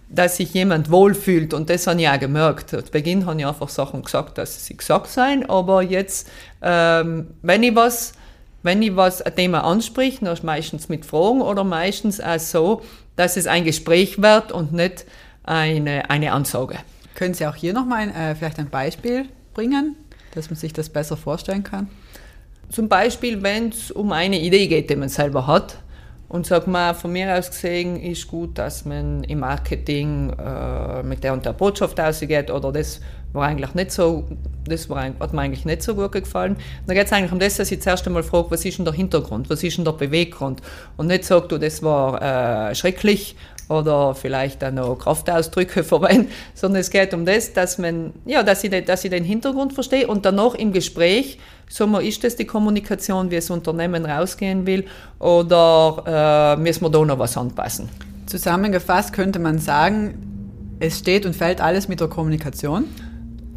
dass 0.10 0.38
sich 0.38 0.54
jemand 0.54 0.90
wohlfühlt. 0.90 1.54
Und 1.54 1.70
das 1.70 1.88
habe 1.88 2.02
ich 2.02 2.08
auch 2.08 2.20
gemerkt. 2.20 2.70
Zu 2.70 2.82
Beginn 2.92 3.26
habe 3.26 3.40
ich 3.40 3.46
einfach 3.46 3.70
Sachen 3.70 4.04
gesagt, 4.04 4.38
dass 4.38 4.66
sie 4.66 4.78
gesagt 4.78 5.08
seien. 5.08 5.50
Aber 5.50 5.82
jetzt, 5.82 6.30
ähm, 6.62 7.28
wenn 7.42 7.64
ich 7.64 7.76
was, 7.76 8.14
wenn 8.64 8.82
ich 8.82 8.96
was, 8.96 9.22
ein 9.22 9.36
Thema 9.36 9.64
anspreche, 9.64 10.24
dann 10.24 10.38
meistens 10.44 10.90
mit 10.90 11.06
Fragen 11.06 11.42
oder 11.42 11.64
meistens 11.64 12.22
auch 12.22 12.40
so, 12.40 12.82
dass 13.16 13.36
es 13.36 13.48
ein 13.48 13.66
Gespräch 13.66 14.22
wird 14.22 14.52
und 14.52 14.72
nicht 14.72 15.06
eine, 15.44 16.10
eine 16.10 16.32
Ansage. 16.32 16.78
Können 17.16 17.34
Sie 17.34 17.48
auch 17.48 17.56
hier 17.56 17.74
nochmal 17.74 18.10
äh, 18.10 18.36
vielleicht 18.36 18.60
ein 18.60 18.70
Beispiel 18.70 19.26
bringen, 19.54 19.96
dass 20.36 20.50
man 20.50 20.58
sich 20.58 20.72
das 20.72 20.90
besser 20.90 21.18
vorstellen 21.18 21.64
kann? 21.64 21.90
Zum 22.70 22.90
Beispiel, 22.90 23.42
wenn 23.42 23.70
es 23.70 23.92
um 23.92 24.12
eine 24.12 24.40
Idee 24.40 24.68
geht, 24.68 24.90
die 24.90 24.96
man 24.96 25.10
selber 25.10 25.48
hat, 25.48 25.78
und 26.30 26.46
sag 26.46 26.68
mal, 26.68 26.94
von 26.94 27.12
mir 27.12 27.38
aus 27.38 27.50
gesehen 27.50 28.02
ist 28.02 28.28
gut, 28.28 28.58
dass 28.58 28.84
man 28.86 29.24
im 29.24 29.40
Marketing 29.40 30.32
äh, 30.32 31.04
mit 31.04 31.24
der 31.24 31.34
und 31.34 31.46
der 31.46 31.54
Botschaft 31.54 32.00
ausgeht 32.00 32.52
oder 32.52 32.72
das 32.72 33.00
war 33.34 33.48
eigentlich 33.48 33.74
nicht 33.76 33.92
so, 33.92 34.28
das 34.66 34.90
war, 34.90 35.04
hat 35.04 35.34
mir 35.34 35.42
eigentlich 35.42 35.66
nicht 35.66 35.84
so 35.84 35.96
gut 35.96 36.12
gefallen. 36.12 36.58
Da 36.86 36.94
geht 36.94 37.06
es 37.06 37.14
eigentlich 37.14 37.32
um 37.32 37.40
das, 37.40 37.58
dass 37.58 37.72
ich 37.72 37.82
zuerst 37.82 38.06
einmal 38.08 38.24
frage, 38.24 38.52
was 38.52 38.66
ist 38.66 38.78
denn 38.78 38.86
der 38.86 38.94
Hintergrund, 38.94 39.50
was 39.50 39.64
ist 39.64 39.78
denn 39.78 39.86
der 39.86 39.94
Beweggrund 39.94 40.62
und 40.98 41.08
nicht 41.08 41.24
sagt, 41.24 41.52
du, 41.52 41.58
das 41.58 41.82
war 41.82 42.70
äh, 42.70 42.76
schrecklich 42.76 43.36
oder 43.70 44.16
vielleicht 44.16 44.64
auch 44.64 44.72
noch 44.72 44.96
Kraftausdrücke 44.96 45.84
verwenden, 45.86 46.30
sondern 46.54 46.82
es 46.82 46.90
geht 46.90 47.14
um 47.14 47.26
das, 47.26 47.54
dass 47.54 47.78
man, 47.78 48.14
ja, 48.26 48.44
dass 48.44 48.64
ich, 48.64 48.86
dass 48.86 49.04
ich 49.04 49.12
den 49.12 49.24
Hintergrund 49.24 49.74
verstehe 49.74 50.08
und 50.08 50.26
danach 50.26 50.56
im 50.56 50.74
Gespräch, 50.74 51.40
so 51.70 51.88
mal, 51.88 52.04
ist 52.04 52.24
das 52.24 52.36
die 52.36 52.46
Kommunikation, 52.46 53.30
wie 53.30 53.36
das 53.36 53.50
Unternehmen 53.50 54.06
rausgehen 54.06 54.66
will 54.66 54.86
oder 55.20 56.56
äh, 56.58 56.62
müssen 56.62 56.84
wir 56.84 56.90
da 56.90 57.04
noch 57.04 57.20
was 57.20 57.38
anpassen? 57.38 57.90
Zusammengefasst 58.26 59.14
könnte 59.14 59.40
man 59.40 59.60
sagen, 59.60 60.76
es 60.80 61.00
steht 61.00 61.26
und 61.26 61.36
fällt 61.36 61.62
alles 61.62 61.88
mit 61.88 62.00
der 62.00 62.08
Kommunikation. 62.08 62.86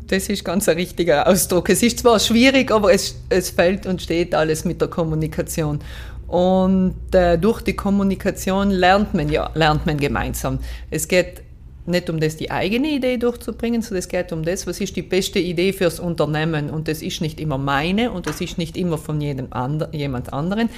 Das 0.06 0.28
ist 0.28 0.44
ganz 0.44 0.68
ein 0.68 0.76
richtiger 0.76 1.28
Ausdruck. 1.28 1.70
Es 1.70 1.82
ist 1.82 2.00
zwar 2.00 2.18
schwierig, 2.18 2.72
aber 2.72 2.92
es, 2.92 3.14
es 3.28 3.50
fällt 3.50 3.86
und 3.86 4.02
steht 4.02 4.34
alles 4.34 4.64
mit 4.64 4.80
der 4.80 4.88
Kommunikation. 4.88 5.78
Und 6.26 6.96
äh, 7.12 7.38
durch 7.38 7.62
die 7.62 7.74
Kommunikation 7.74 8.70
lernt 8.70 9.14
man 9.14 9.28
ja, 9.28 9.50
lernt 9.54 9.86
man 9.86 9.98
gemeinsam. 9.98 10.58
Es 10.90 11.06
geht 11.06 11.42
nicht 11.90 12.08
um 12.08 12.20
das, 12.20 12.36
die 12.36 12.50
eigene 12.50 12.88
Idee 12.88 13.16
durchzubringen, 13.16 13.82
sondern 13.82 13.98
es 13.98 14.08
geht 14.08 14.32
um 14.32 14.44
das, 14.44 14.66
was 14.66 14.80
ist 14.80 14.96
die 14.96 15.02
beste 15.02 15.38
Idee 15.38 15.72
fürs 15.72 16.00
Unternehmen. 16.00 16.70
Und 16.70 16.88
das 16.88 17.02
ist 17.02 17.20
nicht 17.20 17.40
immer 17.40 17.58
meine 17.58 18.10
und 18.10 18.26
das 18.26 18.40
ist 18.40 18.58
nicht 18.58 18.76
immer 18.76 18.98
von 18.98 19.20
jedem 19.20 19.48
andre, 19.50 19.88
jemand 19.92 20.32
anderen. 20.32 20.70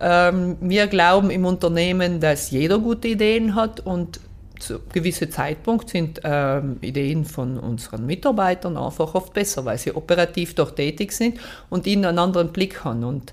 Ähm, 0.00 0.56
wir 0.60 0.86
glauben 0.86 1.30
im 1.30 1.44
Unternehmen, 1.44 2.20
dass 2.20 2.50
jeder 2.50 2.78
gute 2.78 3.08
Ideen 3.08 3.54
hat 3.54 3.80
und 3.80 4.20
zu 4.58 4.80
gewissem 4.92 5.30
Zeitpunkt 5.30 5.88
sind 5.88 6.20
ähm, 6.24 6.78
Ideen 6.80 7.24
von 7.24 7.58
unseren 7.58 8.06
Mitarbeitern 8.06 8.76
einfach 8.76 9.14
oft 9.14 9.32
besser, 9.32 9.64
weil 9.64 9.78
sie 9.78 9.94
operativ 9.94 10.54
dort 10.54 10.76
tätig 10.76 11.12
sind 11.12 11.38
und 11.70 11.86
ihnen 11.86 12.04
einen 12.04 12.18
anderen 12.18 12.52
Blick 12.52 12.84
haben. 12.84 13.04
Und 13.04 13.32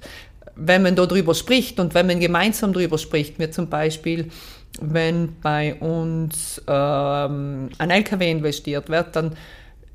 wenn 0.56 0.84
man 0.84 0.96
darüber 0.96 1.34
spricht 1.34 1.80
und 1.80 1.94
wenn 1.94 2.08
man 2.08 2.20
gemeinsam 2.20 2.74
darüber 2.74 2.98
spricht, 2.98 3.40
mir 3.40 3.52
zum 3.52 3.68
Beispiel, 3.70 4.30
wenn 4.82 5.36
bei 5.42 5.76
uns 5.76 6.62
ähm, 6.68 7.70
ein 7.78 7.90
LKW 7.90 8.32
investiert 8.32 8.90
wird, 8.90 9.16
dann 9.16 9.36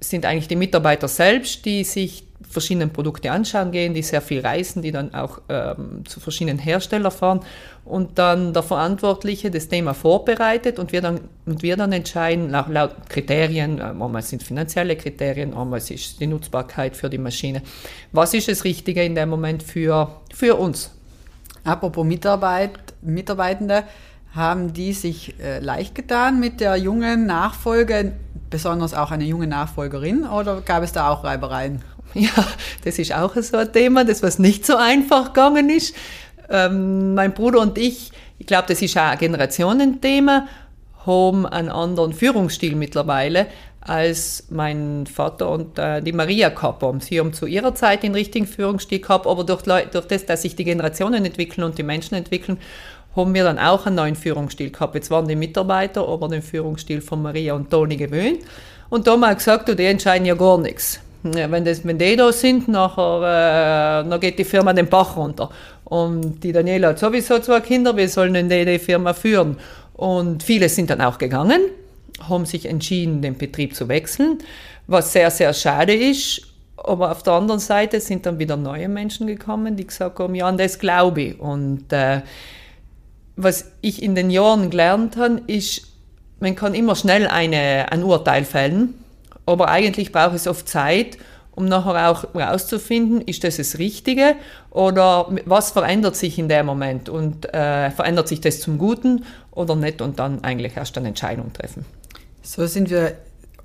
sind 0.00 0.24
eigentlich 0.24 0.48
die 0.48 0.56
Mitarbeiter 0.56 1.08
selbst, 1.08 1.64
die 1.64 1.84
sich 1.84 2.24
verschiedene 2.48 2.88
Produkte 2.88 3.30
anschauen 3.30 3.70
gehen, 3.70 3.94
die 3.94 4.02
sehr 4.02 4.22
viel 4.22 4.40
reisen, 4.40 4.82
die 4.82 4.90
dann 4.90 5.14
auch 5.14 5.40
ähm, 5.48 6.04
zu 6.06 6.20
verschiedenen 6.20 6.58
Herstellern 6.58 7.12
fahren 7.12 7.40
und 7.84 8.18
dann 8.18 8.52
der 8.52 8.62
Verantwortliche 8.62 9.50
das 9.50 9.68
Thema 9.68 9.94
vorbereitet 9.94 10.78
und 10.78 10.92
wir 10.92 11.02
dann, 11.02 11.20
und 11.46 11.62
wir 11.62 11.76
dann 11.76 11.92
entscheiden 11.92 12.50
laut, 12.50 12.68
laut 12.68 12.94
Kriterien, 13.08 13.78
äh, 13.78 13.82
einmal 13.82 14.22
sind 14.22 14.42
finanzielle 14.42 14.96
Kriterien, 14.96 15.54
einmal 15.54 15.78
ist 15.78 16.18
die 16.18 16.26
Nutzbarkeit 16.26 16.96
für 16.96 17.10
die 17.10 17.18
Maschine. 17.18 17.62
Was 18.12 18.34
ist 18.34 18.48
das 18.48 18.64
Richtige 18.64 19.04
in 19.04 19.14
dem 19.14 19.28
Moment 19.28 19.62
für, 19.62 20.16
für 20.34 20.56
uns? 20.56 20.90
Apropos 21.62 22.06
Mitarbeit, 22.06 22.70
Mitarbeitende, 23.02 23.84
haben 24.34 24.72
die 24.72 24.92
sich 24.92 25.34
äh, 25.40 25.58
leicht 25.58 25.94
getan 25.94 26.38
mit 26.38 26.60
der 26.60 26.76
jungen 26.76 27.26
Nachfolge, 27.26 28.12
besonders 28.48 28.94
auch 28.94 29.10
eine 29.10 29.24
junge 29.24 29.46
Nachfolgerin, 29.46 30.24
oder 30.24 30.60
gab 30.60 30.82
es 30.82 30.92
da 30.92 31.10
auch 31.10 31.24
Reibereien? 31.24 31.82
Ja, 32.12 32.44
das 32.84 32.98
ist 32.98 33.14
auch 33.14 33.36
so 33.36 33.56
ein 33.56 33.72
Thema, 33.72 34.04
das 34.04 34.20
was 34.20 34.40
nicht 34.40 34.66
so 34.66 34.74
einfach 34.76 35.26
gegangen 35.26 35.70
ist. 35.70 35.94
Ähm, 36.48 37.14
mein 37.14 37.32
Bruder 37.34 37.60
und 37.60 37.78
ich, 37.78 38.10
ich 38.36 38.46
glaube, 38.46 38.64
das 38.66 38.82
ist 38.82 38.98
auch 38.98 39.02
ein 39.02 39.18
Generationenthema, 39.18 40.48
haben 41.06 41.46
einen 41.46 41.68
anderen 41.68 42.12
Führungsstil 42.12 42.74
mittlerweile, 42.74 43.46
als 43.80 44.46
mein 44.50 45.06
Vater 45.06 45.50
und 45.50 45.78
äh, 45.78 46.02
die 46.02 46.12
Maria 46.12 46.50
gehabt 46.50 46.82
haben. 46.82 47.00
Sie 47.00 47.18
haben 47.18 47.32
zu 47.32 47.46
ihrer 47.46 47.74
Zeit 47.74 48.02
den 48.02 48.14
richtigen 48.14 48.46
Führungsstil 48.46 49.00
gehabt, 49.00 49.26
aber 49.26 49.44
durch, 49.44 49.62
durch 49.62 50.06
das, 50.06 50.26
dass 50.26 50.42
sich 50.42 50.56
die 50.56 50.64
Generationen 50.64 51.24
entwickeln 51.24 51.64
und 51.64 51.78
die 51.78 51.82
Menschen 51.82 52.16
entwickeln, 52.16 52.58
haben 53.16 53.34
wir 53.34 53.44
dann 53.44 53.58
auch 53.58 53.86
einen 53.86 53.96
neuen 53.96 54.14
Führungsstil 54.14 54.70
gehabt. 54.70 54.94
Jetzt 54.94 55.10
waren 55.10 55.26
die 55.26 55.36
Mitarbeiter 55.36 56.06
aber 56.06 56.28
den 56.28 56.42
Führungsstil 56.42 57.00
von 57.00 57.22
Maria 57.22 57.54
und 57.54 57.70
Toni 57.70 57.96
gewöhnt. 57.96 58.40
Und 58.88 59.06
da 59.06 59.12
haben 59.12 59.20
wir 59.20 59.34
gesagt, 59.34 59.68
du, 59.68 59.74
die 59.74 59.84
entscheiden 59.84 60.26
ja 60.26 60.34
gar 60.34 60.58
nichts. 60.58 61.00
Wenn, 61.22 61.64
das, 61.64 61.84
wenn 61.84 61.98
die 61.98 62.16
da 62.16 62.32
sind, 62.32 62.66
nachher, 62.68 64.04
äh, 64.04 64.08
dann 64.08 64.20
geht 64.20 64.38
die 64.38 64.44
Firma 64.44 64.72
den 64.72 64.88
Bach 64.88 65.16
runter. 65.16 65.50
Und 65.84 66.42
die 66.42 66.52
Daniela 66.52 66.88
hat 66.88 66.98
sowieso 66.98 67.40
zwei 67.40 67.60
Kinder, 67.60 67.96
wir 67.96 68.08
sollen 68.08 68.32
denn 68.32 68.48
die, 68.48 68.64
die 68.64 68.78
Firma 68.78 69.12
führen. 69.12 69.58
Und 69.92 70.42
viele 70.42 70.68
sind 70.68 70.88
dann 70.88 71.02
auch 71.02 71.18
gegangen, 71.18 71.60
haben 72.26 72.46
sich 72.46 72.64
entschieden, 72.64 73.20
den 73.20 73.36
Betrieb 73.36 73.74
zu 73.74 73.88
wechseln, 73.88 74.38
was 74.86 75.12
sehr, 75.12 75.30
sehr 75.30 75.52
schade 75.52 75.94
ist. 75.94 76.42
Aber 76.78 77.10
auf 77.10 77.22
der 77.22 77.34
anderen 77.34 77.60
Seite 77.60 78.00
sind 78.00 78.24
dann 78.24 78.38
wieder 78.38 78.56
neue 78.56 78.88
Menschen 78.88 79.26
gekommen, 79.26 79.76
die 79.76 79.86
gesagt 79.86 80.18
haben, 80.18 80.34
ja, 80.34 80.46
an 80.46 80.56
das 80.56 80.78
glaube 80.78 81.20
ich. 81.20 81.40
Und 81.40 81.92
äh, 81.92 82.22
was 83.42 83.72
ich 83.80 84.02
in 84.02 84.14
den 84.14 84.30
Jahren 84.30 84.70
gelernt 84.70 85.16
habe, 85.16 85.42
ist, 85.46 85.82
man 86.40 86.54
kann 86.54 86.74
immer 86.74 86.94
schnell 86.96 87.26
eine, 87.26 87.90
ein 87.90 88.02
Urteil 88.02 88.44
fällen, 88.44 88.94
aber 89.46 89.68
eigentlich 89.68 90.12
braucht 90.12 90.34
es 90.34 90.46
oft 90.46 90.68
Zeit, 90.68 91.18
um 91.52 91.66
nachher 91.66 92.10
auch 92.10 92.32
herauszufinden, 92.34 93.20
ist 93.20 93.44
das 93.44 93.56
das 93.56 93.78
Richtige 93.78 94.36
oder 94.70 95.28
was 95.44 95.72
verändert 95.72 96.16
sich 96.16 96.38
in 96.38 96.48
dem 96.48 96.64
Moment 96.66 97.08
und 97.08 97.52
äh, 97.52 97.90
verändert 97.90 98.28
sich 98.28 98.40
das 98.40 98.60
zum 98.60 98.78
Guten 98.78 99.24
oder 99.50 99.76
nicht 99.76 100.00
und 100.00 100.18
dann 100.18 100.42
eigentlich 100.44 100.76
erst 100.76 100.96
eine 100.96 101.08
Entscheidung 101.08 101.52
treffen. 101.52 101.84
So 102.42 102.66
sind 102.66 102.88
wir 102.88 103.16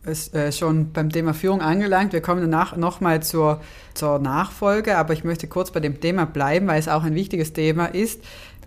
äh, 0.06 0.52
schon 0.52 0.92
beim 0.92 1.10
Thema 1.10 1.34
Führung 1.34 1.62
angelangt. 1.62 2.14
Wir 2.14 2.22
kommen 2.22 2.42
danach 2.42 2.76
nochmal 2.76 3.24
zur, 3.24 3.62
zur 3.94 4.20
Nachfolge, 4.20 4.98
aber 4.98 5.14
ich 5.14 5.24
möchte 5.24 5.48
kurz 5.48 5.72
bei 5.72 5.80
dem 5.80 6.00
Thema 6.00 6.26
bleiben, 6.26 6.68
weil 6.68 6.80
es 6.80 6.88
auch 6.88 7.04
ein 7.04 7.16
wichtiges 7.16 7.54
Thema 7.54 7.86
ist. 7.86 8.22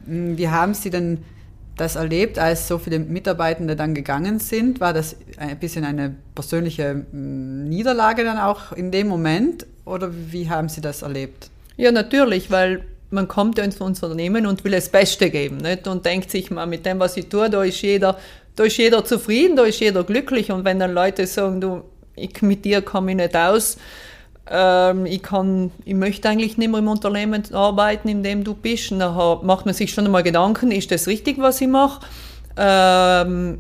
Hm, 0.07 0.39
wie 0.39 0.49
haben 0.49 0.75
Sie 0.75 0.91
denn 0.91 1.25
das 1.77 1.97
erlebt, 1.97 2.39
als 2.39 2.69
so 2.69 2.79
viele 2.79 2.99
Mitarbeitende 2.99 3.77
dann 3.77 3.95
gegangen 3.95 4.41
sind? 4.41 4.81
War 4.81 4.93
das 4.93 5.17
ein 5.37 5.59
bisschen 5.59 5.85
eine 5.85 6.15
persönliche 6.35 7.05
hm, 7.11 7.69
Niederlage 7.69 8.25
dann 8.25 8.39
auch 8.39 8.73
in 8.73 8.91
dem 8.91 9.09
Moment 9.09 9.67
oder 9.85 10.11
wie 10.13 10.51
haben 10.51 10.69
Sie 10.69 10.81
das 10.81 11.03
erlebt? 11.03 11.51
Ja, 11.77 11.93
natürlich, 11.93 12.51
weil 12.51 12.85
man 13.11 13.29
kommt 13.29 13.59
ja 13.59 13.65
ins 13.65 13.81
Unternehmen 13.81 14.47
und 14.47 14.65
will 14.65 14.73
das 14.73 14.89
Beste 14.89 15.31
geben 15.31 15.59
nicht? 15.59 15.87
und 15.87 16.05
denkt 16.05 16.31
sich 16.31 16.51
mal, 16.51 16.67
mit 16.67 16.85
dem, 16.85 16.99
was 16.99 17.17
ich 17.17 17.29
tue, 17.29 17.49
da 17.49 17.63
ist 17.63 17.81
jeder, 17.81 18.19
da 18.57 18.65
ist 18.65 18.77
jeder 18.77 19.05
zufrieden, 19.05 19.57
da 19.57 19.65
ist 19.65 19.81
jeder 19.81 20.05
glücklich 20.05 20.51
und 20.51 20.65
wenn 20.65 20.79
dann 20.79 20.93
Leute 20.93 21.27
sagen, 21.27 21.61
du, 21.61 21.83
ich, 22.17 22.43
mit 22.43 22.65
dir 22.65 22.83
komme 22.83 23.13
ich 23.13 23.17
nicht 23.17 23.37
aus, 23.37 23.79
ähm, 24.51 25.07
ich, 25.07 25.23
kann, 25.23 25.71
ich 25.85 25.95
möchte 25.95 26.29
eigentlich 26.29 26.59
nicht 26.59 26.71
mehr 26.71 26.79
im 26.79 26.89
Unternehmen 26.89 27.43
arbeiten, 27.53 28.09
in 28.09 28.23
dem 28.23 28.45
du 28.45 28.55
bist. 28.55 28.93
Und 28.93 29.01
dann 29.01 29.15
macht 29.45 29.67
man 29.67 29.75
sich 29.75 29.93
schon 29.93 30.07
einmal 30.07 30.23
Gedanken, 30.23 30.71
ist 30.71 30.91
das 30.91 31.07
richtig, 31.07 31.39
was 31.39 31.61
ich 31.61 31.69
mache? 31.69 32.01
Ähm, 32.57 33.59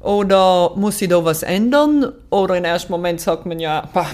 oder 0.00 0.72
muss 0.76 1.00
ich 1.02 1.08
da 1.08 1.24
was 1.24 1.42
ändern? 1.42 2.12
Oder 2.30 2.56
im 2.56 2.64
ersten 2.64 2.92
Moment 2.92 3.20
sagt 3.20 3.46
man 3.46 3.58
ja, 3.58 3.88
bah, 3.92 4.10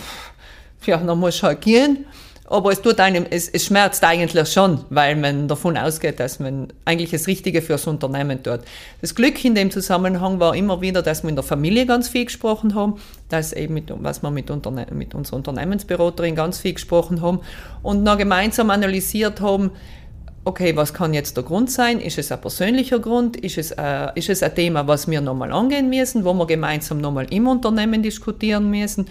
ja, 0.87 0.97
dann 0.97 1.19
muss 1.19 1.37
ich 1.37 1.43
halt 1.43 1.61
gehen. 1.61 2.07
Aber 2.53 2.71
es 2.71 2.83
tut 2.83 3.01
einem, 3.01 3.25
es, 3.31 3.49
es 3.49 3.65
schmerzt 3.65 4.05
eigentlich 4.05 4.53
schon, 4.53 4.85
weil 4.91 5.17
man 5.17 5.49
davon 5.49 5.79
ausgeht, 5.79 6.21
dass 6.21 6.39
man 6.39 6.69
eigentlich 6.85 7.11
das 7.11 7.27
Richtige 7.27 7.63
fürs 7.63 7.87
Unternehmen 7.87 8.43
tut. 8.43 8.61
Das 9.01 9.15
Glück 9.15 9.43
in 9.43 9.55
dem 9.55 9.71
Zusammenhang 9.71 10.39
war 10.39 10.55
immer 10.55 10.83
wieder, 10.83 11.01
dass 11.01 11.23
wir 11.23 11.31
in 11.31 11.35
der 11.35 11.45
Familie 11.45 11.87
ganz 11.87 12.11
viel 12.11 12.27
gesprochen 12.27 12.75
haben, 12.75 13.01
dass 13.31 13.55
eben 13.55 13.73
mit, 13.73 13.91
was 13.97 14.23
wir 14.23 14.31
mit, 14.31 14.51
Unterne 14.51 14.87
mit 14.93 15.15
unserer 15.15 15.37
Unternehmensberaterin 15.37 16.35
ganz 16.35 16.59
viel 16.59 16.75
gesprochen 16.75 17.23
haben 17.23 17.41
und 17.83 18.05
dann 18.05 18.19
gemeinsam 18.19 18.69
analysiert 18.69 19.41
haben, 19.41 19.71
okay, 20.45 20.77
was 20.77 20.93
kann 20.93 21.15
jetzt 21.15 21.39
der 21.39 21.45
Grund 21.45 21.71
sein? 21.71 22.01
Ist 22.01 22.19
es 22.19 22.31
ein 22.33 22.41
persönlicher 22.43 22.99
Grund? 22.99 23.39
Ist 23.39 23.57
es, 23.57 23.71
äh, 23.71 24.09
ist 24.15 24.29
es 24.29 24.43
ein 24.43 24.55
Thema, 24.55 24.87
was 24.87 25.09
wir 25.09 25.23
nochmal 25.23 25.53
angehen 25.53 25.89
müssen, 25.89 26.23
wo 26.27 26.35
wir 26.35 26.47
gemeinsam 26.47 27.01
nochmal 27.01 27.33
im 27.33 27.47
Unternehmen 27.47 28.03
diskutieren 28.03 28.69
müssen? 28.69 29.07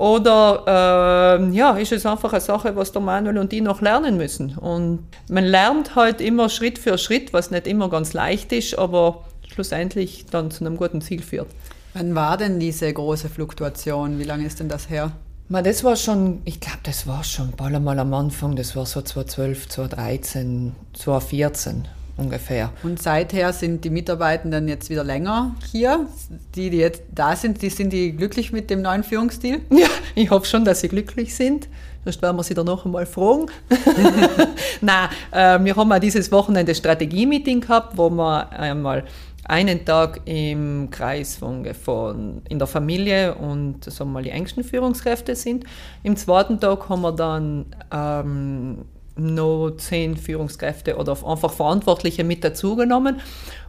Oder 0.00 1.36
äh, 1.38 1.54
ja, 1.54 1.76
ist 1.76 1.92
es 1.92 2.06
einfach 2.06 2.32
eine 2.32 2.40
Sache, 2.40 2.74
was 2.74 2.90
der 2.90 3.02
Manuel 3.02 3.36
und 3.36 3.52
ich 3.52 3.60
noch 3.60 3.82
lernen 3.82 4.16
müssen. 4.16 4.56
Und 4.56 5.00
man 5.28 5.44
lernt 5.44 5.94
halt 5.94 6.22
immer 6.22 6.48
Schritt 6.48 6.78
für 6.78 6.96
Schritt, 6.96 7.34
was 7.34 7.50
nicht 7.50 7.66
immer 7.66 7.90
ganz 7.90 8.14
leicht 8.14 8.50
ist, 8.52 8.78
aber 8.78 9.24
schlussendlich 9.46 10.24
dann 10.30 10.50
zu 10.50 10.64
einem 10.64 10.78
guten 10.78 11.02
Ziel 11.02 11.20
führt. 11.20 11.48
Wann 11.92 12.14
war 12.14 12.38
denn 12.38 12.58
diese 12.58 12.90
große 12.90 13.28
Fluktuation? 13.28 14.18
Wie 14.18 14.24
lange 14.24 14.46
ist 14.46 14.58
denn 14.58 14.70
das 14.70 14.88
her? 14.88 15.12
Man, 15.50 15.64
das 15.64 15.84
war 15.84 15.96
schon, 15.96 16.40
ich 16.46 16.60
glaube, 16.60 16.78
das 16.84 17.06
war 17.06 17.22
schon 17.22 17.50
bald 17.54 17.74
einmal 17.74 17.98
am 17.98 18.14
Anfang, 18.14 18.56
das 18.56 18.74
war 18.76 18.86
so 18.86 19.02
2012, 19.02 19.68
2013, 19.68 20.72
2014 20.94 21.88
ungefähr. 22.20 22.72
Und 22.82 23.02
seither 23.02 23.52
sind 23.52 23.84
die 23.84 23.90
Mitarbeitenden 23.90 24.68
jetzt 24.68 24.90
wieder 24.90 25.02
länger 25.02 25.54
hier. 25.72 26.06
Die, 26.54 26.70
die 26.70 26.78
jetzt 26.78 27.02
da 27.12 27.34
sind, 27.34 27.62
die 27.62 27.70
sind 27.70 27.92
die 27.92 28.12
glücklich 28.12 28.52
mit 28.52 28.70
dem 28.70 28.82
neuen 28.82 29.02
Führungsstil? 29.02 29.62
Ja, 29.70 29.88
ich 30.14 30.30
hoffe 30.30 30.46
schon, 30.46 30.64
dass 30.64 30.80
sie 30.80 30.88
glücklich 30.88 31.34
sind. 31.34 31.68
Sonst 32.04 32.20
werden 32.22 32.36
wir 32.36 32.42
sie 32.42 32.54
dann 32.54 32.66
noch 32.66 32.84
einmal 32.84 33.06
fragen. 33.06 33.46
Nein, 34.80 35.08
äh, 35.32 35.58
wir 35.64 35.76
haben 35.76 35.92
auch 35.92 35.98
dieses 35.98 36.30
Wochenende 36.32 36.74
Strategie-Meeting 36.74 37.60
gehabt, 37.60 37.96
wo 37.96 38.10
wir 38.10 38.50
einmal 38.52 39.04
einen 39.44 39.84
Tag 39.84 40.20
im 40.26 40.88
Kreis 40.90 41.36
von, 41.36 41.66
von, 41.74 42.42
in 42.48 42.58
der 42.58 42.68
Familie 42.68 43.34
und 43.34 43.84
sagen 43.84 44.10
wir 44.10 44.14
mal, 44.14 44.22
die 44.22 44.30
engsten 44.30 44.64
Führungskräfte 44.64 45.34
sind. 45.34 45.64
Im 46.02 46.16
zweiten 46.16 46.60
Tag 46.60 46.88
haben 46.88 47.02
wir 47.02 47.12
dann 47.12 47.66
ähm, 47.92 48.84
noch 49.20 49.72
zehn 49.76 50.16
Führungskräfte 50.16 50.96
oder 50.96 51.16
einfach 51.26 51.52
Verantwortliche 51.52 52.24
mit 52.24 52.42
dazugenommen. 52.44 53.20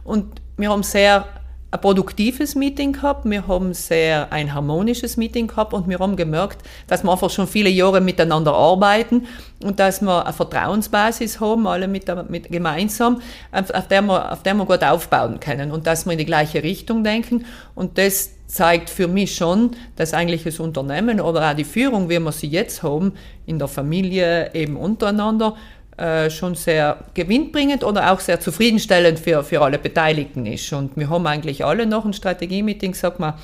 Und 0.04 0.40
wir 0.56 0.70
haben 0.70 0.82
sehr 0.82 1.26
ein 1.72 1.80
produktives 1.80 2.54
Meeting 2.54 2.92
gehabt, 2.92 3.24
wir 3.24 3.48
haben 3.48 3.72
sehr 3.72 4.30
ein 4.30 4.52
harmonisches 4.52 5.16
Meeting 5.16 5.46
gehabt 5.46 5.72
und 5.72 5.88
wir 5.88 5.98
haben 6.00 6.16
gemerkt, 6.16 6.58
dass 6.86 7.02
wir 7.02 7.10
einfach 7.10 7.30
schon 7.30 7.46
viele 7.46 7.70
Jahre 7.70 8.02
miteinander 8.02 8.52
arbeiten 8.52 9.26
und 9.64 9.80
dass 9.80 10.02
wir 10.02 10.26
eine 10.26 10.34
Vertrauensbasis 10.34 11.40
haben, 11.40 11.66
alle 11.66 11.88
mit, 11.88 12.04
mit 12.28 12.50
gemeinsam, 12.50 13.22
auf 13.52 13.88
der, 13.88 14.02
wir, 14.02 14.32
auf 14.32 14.42
der 14.42 14.52
wir 14.54 14.66
gut 14.66 14.84
aufbauen 14.84 15.40
können 15.40 15.72
und 15.72 15.86
dass 15.86 16.04
wir 16.04 16.12
in 16.12 16.18
die 16.18 16.26
gleiche 16.26 16.62
Richtung 16.62 17.04
denken 17.04 17.46
und 17.74 17.96
das 17.96 18.32
zeigt 18.52 18.90
für 18.90 19.08
mich 19.08 19.34
schon, 19.34 19.70
dass 19.96 20.12
eigentlich 20.12 20.44
das 20.44 20.60
Unternehmen 20.60 21.20
oder 21.20 21.50
auch 21.50 21.54
die 21.54 21.64
Führung, 21.64 22.10
wie 22.10 22.18
wir 22.18 22.32
sie 22.32 22.48
jetzt 22.48 22.82
haben, 22.82 23.14
in 23.46 23.58
der 23.58 23.66
Familie 23.66 24.52
eben 24.52 24.76
untereinander, 24.76 25.56
äh, 25.96 26.28
schon 26.28 26.54
sehr 26.54 26.98
gewinnbringend 27.14 27.82
oder 27.82 28.12
auch 28.12 28.20
sehr 28.20 28.40
zufriedenstellend 28.40 29.18
für, 29.18 29.42
für 29.42 29.62
alle 29.62 29.78
Beteiligten 29.78 30.44
ist. 30.44 30.70
Und 30.74 30.96
wir 30.98 31.08
haben 31.08 31.26
eigentlich 31.26 31.64
alle 31.64 31.86
noch 31.86 32.04
ein 32.04 32.12
Strategie-Meeting, 32.12 32.92
sag 32.92 33.18
mal, 33.18 33.38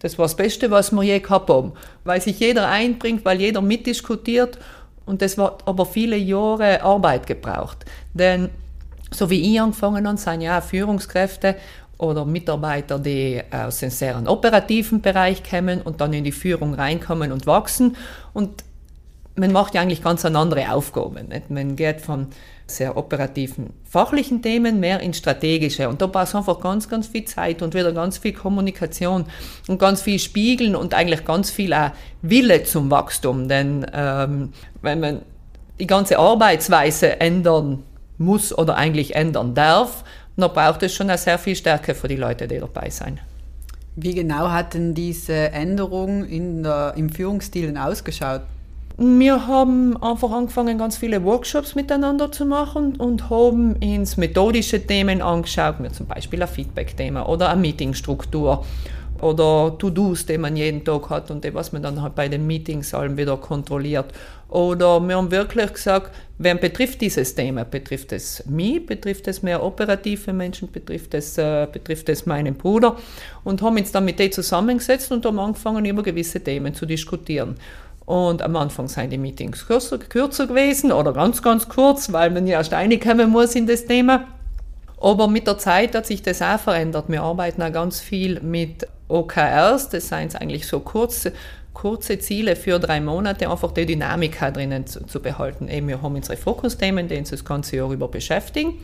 das 0.00 0.18
war 0.18 0.24
das 0.24 0.34
Beste, 0.34 0.72
was 0.72 0.90
wir 0.90 1.02
je 1.02 1.20
gehabt 1.20 1.50
haben, 1.50 1.72
weil 2.02 2.20
sich 2.20 2.40
jeder 2.40 2.68
einbringt, 2.68 3.24
weil 3.24 3.40
jeder 3.40 3.60
mitdiskutiert 3.60 4.58
und 5.06 5.22
das 5.22 5.38
war 5.38 5.58
aber 5.66 5.86
viele 5.86 6.16
Jahre 6.16 6.82
Arbeit 6.82 7.26
gebraucht. 7.28 7.84
Denn 8.12 8.48
so 9.10 9.30
wie 9.30 9.52
ich 9.54 9.60
angefangen 9.60 10.06
habe, 10.06 10.18
sind 10.18 10.40
ja 10.40 10.58
auch 10.58 10.62
Führungskräfte 10.62 11.56
oder 11.98 12.24
Mitarbeiter, 12.24 12.98
die 12.98 13.42
aus 13.50 13.78
dem 13.78 13.90
sehr 13.90 14.22
operativen 14.30 15.00
Bereich 15.00 15.42
kommen 15.42 15.82
und 15.82 16.00
dann 16.00 16.12
in 16.12 16.24
die 16.24 16.32
Führung 16.32 16.74
reinkommen 16.74 17.32
und 17.32 17.46
wachsen. 17.46 17.96
Und 18.32 18.64
man 19.34 19.52
macht 19.52 19.74
ja 19.74 19.82
eigentlich 19.82 20.02
ganz 20.02 20.24
andere 20.24 20.72
Aufgaben. 20.72 21.28
Nicht? 21.28 21.50
Man 21.50 21.76
geht 21.76 22.00
von 22.00 22.28
sehr 22.66 22.96
operativen, 22.96 23.70
fachlichen 23.84 24.42
Themen 24.42 24.78
mehr 24.78 25.00
in 25.00 25.14
strategische. 25.14 25.88
Und 25.88 26.02
da 26.02 26.06
braucht 26.06 26.28
es 26.28 26.34
einfach 26.34 26.60
ganz, 26.60 26.88
ganz 26.88 27.06
viel 27.06 27.24
Zeit 27.24 27.62
und 27.62 27.74
wieder 27.74 27.92
ganz 27.92 28.18
viel 28.18 28.32
Kommunikation 28.32 29.24
und 29.68 29.78
ganz 29.78 30.02
viel 30.02 30.18
Spiegeln 30.18 30.76
und 30.76 30.94
eigentlich 30.94 31.24
ganz 31.24 31.50
viel 31.50 31.72
auch 31.72 31.90
Wille 32.22 32.64
zum 32.64 32.90
Wachstum. 32.90 33.48
Denn 33.48 33.86
ähm, 33.92 34.52
wenn 34.82 35.00
man 35.00 35.22
die 35.80 35.86
ganze 35.86 36.18
Arbeitsweise 36.18 37.20
ändern 37.20 37.82
muss 38.18 38.56
oder 38.56 38.76
eigentlich 38.76 39.14
ändern 39.14 39.54
darf, 39.54 40.04
dann 40.38 40.52
braucht 40.52 40.82
es 40.82 40.94
schon 40.94 41.14
sehr 41.16 41.38
viel 41.38 41.56
Stärke 41.56 41.94
für 41.94 42.08
die 42.08 42.16
Leute, 42.16 42.46
die 42.46 42.58
dabei 42.58 42.90
sind. 42.90 43.18
Wie 43.96 44.14
genau 44.14 44.50
hat 44.50 44.74
denn 44.74 44.94
diese 44.94 45.50
Änderung 45.50 46.24
in 46.24 46.62
der, 46.62 46.94
im 46.96 47.10
Führungsstil 47.10 47.76
ausgeschaut? 47.76 48.42
Wir 48.96 49.46
haben 49.46 49.96
einfach 50.02 50.30
angefangen, 50.30 50.78
ganz 50.78 50.96
viele 50.96 51.22
Workshops 51.24 51.74
miteinander 51.74 52.30
zu 52.30 52.46
machen 52.46 52.96
und 52.96 53.30
haben 53.30 53.74
uns 53.74 54.16
methodische 54.16 54.84
Themen 54.84 55.22
angeschaut, 55.22 55.76
wie 55.80 55.90
zum 55.90 56.06
Beispiel 56.06 56.42
ein 56.42 56.48
Feedback-Thema 56.48 57.28
oder 57.28 57.48
eine 57.50 57.60
Meetingstruktur 57.60 58.64
oder 59.22 59.76
To-Dos, 59.78 60.26
die 60.26 60.38
man 60.38 60.56
jeden 60.56 60.84
Tag 60.84 61.10
hat 61.10 61.30
und 61.30 61.44
die, 61.44 61.54
was 61.54 61.72
man 61.72 61.82
dann 61.82 62.02
halt 62.02 62.14
bei 62.14 62.28
den 62.28 62.46
Meetings 62.46 62.94
allem 62.94 63.16
wieder 63.16 63.36
kontrolliert. 63.36 64.12
Oder 64.48 65.00
wir 65.00 65.16
haben 65.16 65.30
wirklich 65.30 65.72
gesagt, 65.72 66.14
wen 66.38 66.58
betrifft 66.58 67.00
dieses 67.00 67.34
Thema? 67.34 67.64
Betrifft 67.64 68.12
es 68.12 68.44
mich? 68.46 68.86
Betrifft 68.86 69.28
es 69.28 69.42
mehr 69.42 69.62
operative 69.62 70.32
Menschen? 70.32 70.70
Betrifft 70.72 71.12
es, 71.14 71.36
äh, 71.36 71.66
betrifft 71.70 72.08
es 72.08 72.24
meinen 72.24 72.54
Bruder? 72.54 72.96
Und 73.44 73.60
haben 73.60 73.76
uns 73.76 73.92
dann 73.92 74.06
mit 74.06 74.18
denen 74.18 74.32
zusammengesetzt 74.32 75.12
und 75.12 75.26
haben 75.26 75.38
angefangen, 75.38 75.84
über 75.84 76.02
gewisse 76.02 76.40
Themen 76.40 76.74
zu 76.74 76.86
diskutieren. 76.86 77.56
Und 78.06 78.40
am 78.40 78.56
Anfang 78.56 78.88
sind 78.88 79.10
die 79.10 79.18
Meetings 79.18 79.66
kürzer, 79.66 79.98
kürzer 79.98 80.46
gewesen 80.46 80.92
oder 80.92 81.12
ganz, 81.12 81.42
ganz 81.42 81.68
kurz, 81.68 82.10
weil 82.10 82.30
man 82.30 82.46
ja 82.46 82.56
erst 82.56 82.72
reinkommen 82.72 83.28
muss 83.28 83.54
in 83.54 83.66
das 83.66 83.84
Thema. 83.84 84.26
Aber 84.98 85.28
mit 85.28 85.46
der 85.46 85.58
Zeit 85.58 85.94
hat 85.94 86.06
sich 86.06 86.22
das 86.22 86.40
auch 86.40 86.58
verändert. 86.58 87.04
Wir 87.08 87.22
arbeiten 87.22 87.62
auch 87.62 87.72
ganz 87.72 88.00
viel 88.00 88.40
mit 88.40 88.86
OKRs, 89.08 89.88
das 89.88 90.08
sind 90.08 90.40
eigentlich 90.40 90.66
so 90.66 90.80
kurze, 90.80 91.32
kurze 91.74 92.18
Ziele 92.18 92.56
für 92.56 92.78
drei 92.78 93.00
Monate, 93.00 93.50
einfach 93.50 93.72
die 93.72 93.86
Dynamik 93.86 94.38
drinnen 94.38 94.86
zu, 94.86 95.04
zu 95.06 95.20
behalten. 95.20 95.68
Eben, 95.68 95.88
wir 95.88 96.02
haben 96.02 96.14
unsere 96.14 96.36
Fokusthemen, 96.36 97.08
die 97.08 97.16
uns 97.16 97.30
das 97.30 97.44
ganze 97.44 97.76
Jahr 97.76 97.90
über 97.90 98.08
beschäftigen. 98.08 98.74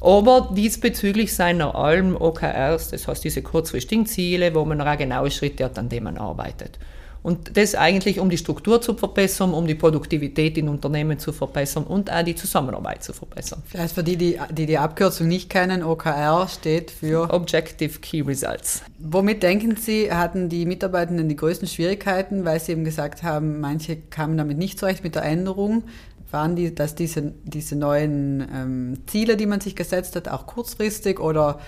Aber 0.00 0.50
diesbezüglich 0.52 1.32
sind 1.32 1.58
noch 1.58 1.74
allem 1.74 2.16
OKRs, 2.16 2.90
das 2.90 3.06
heißt 3.06 3.22
diese 3.22 3.40
kurzfristigen 3.40 4.04
Ziele, 4.04 4.52
wo 4.54 4.64
man 4.64 4.80
auch 4.80 4.98
genaue 4.98 5.30
Schritte 5.30 5.64
hat, 5.64 5.78
an 5.78 5.88
denen 5.88 6.04
man 6.04 6.18
arbeitet. 6.18 6.78
Und 7.22 7.56
das 7.56 7.74
eigentlich, 7.76 8.18
um 8.18 8.30
die 8.30 8.38
Struktur 8.38 8.80
zu 8.80 8.94
verbessern, 8.94 9.54
um 9.54 9.66
die 9.66 9.76
Produktivität 9.76 10.58
in 10.58 10.68
Unternehmen 10.68 11.20
zu 11.20 11.32
verbessern 11.32 11.84
und 11.84 12.10
auch 12.10 12.22
die 12.24 12.34
Zusammenarbeit 12.34 13.04
zu 13.04 13.12
verbessern. 13.12 13.62
Vielleicht 13.66 13.94
für 13.94 14.02
die, 14.02 14.16
die 14.16 14.38
die, 14.50 14.66
die 14.66 14.78
Abkürzung 14.78 15.28
nicht 15.28 15.48
kennen, 15.48 15.84
OKR 15.84 16.48
steht 16.48 16.90
für 16.90 17.32
Objective 17.32 18.00
Key 18.00 18.22
Results. 18.22 18.82
Womit 18.98 19.42
denken 19.42 19.76
Sie, 19.76 20.12
hatten 20.12 20.48
die 20.48 20.66
Mitarbeitenden 20.66 21.28
die 21.28 21.36
größten 21.36 21.68
Schwierigkeiten, 21.68 22.44
weil 22.44 22.58
Sie 22.58 22.72
eben 22.72 22.84
gesagt 22.84 23.22
haben, 23.22 23.60
manche 23.60 23.96
kamen 23.96 24.36
damit 24.36 24.58
nicht 24.58 24.78
zurecht 24.78 25.04
mit 25.04 25.14
der 25.14 25.24
Änderung? 25.24 25.84
Waren 26.30 26.56
die, 26.56 26.74
dass 26.74 26.94
diese, 26.94 27.34
diese 27.44 27.76
neuen 27.76 28.48
ähm, 28.52 28.98
Ziele, 29.06 29.36
die 29.36 29.46
man 29.46 29.60
sich 29.60 29.76
gesetzt 29.76 30.16
hat, 30.16 30.28
auch 30.28 30.46
kurzfristig 30.46 31.20
oder 31.20 31.60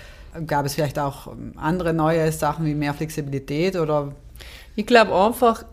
gab 0.46 0.66
es 0.66 0.75
vielleicht 0.75 0.99
auch 0.99 1.28
ähm, 1.28 1.52
andere 1.56 1.92
neue 1.92 2.32
Sachen 2.32 2.64
wie 2.64 2.75
mehr 2.75 2.94
Flexibilität 2.94 3.76
oder 3.76 4.14
ich 4.76 4.87
glaube 4.87 5.14
einfach, 5.14 5.64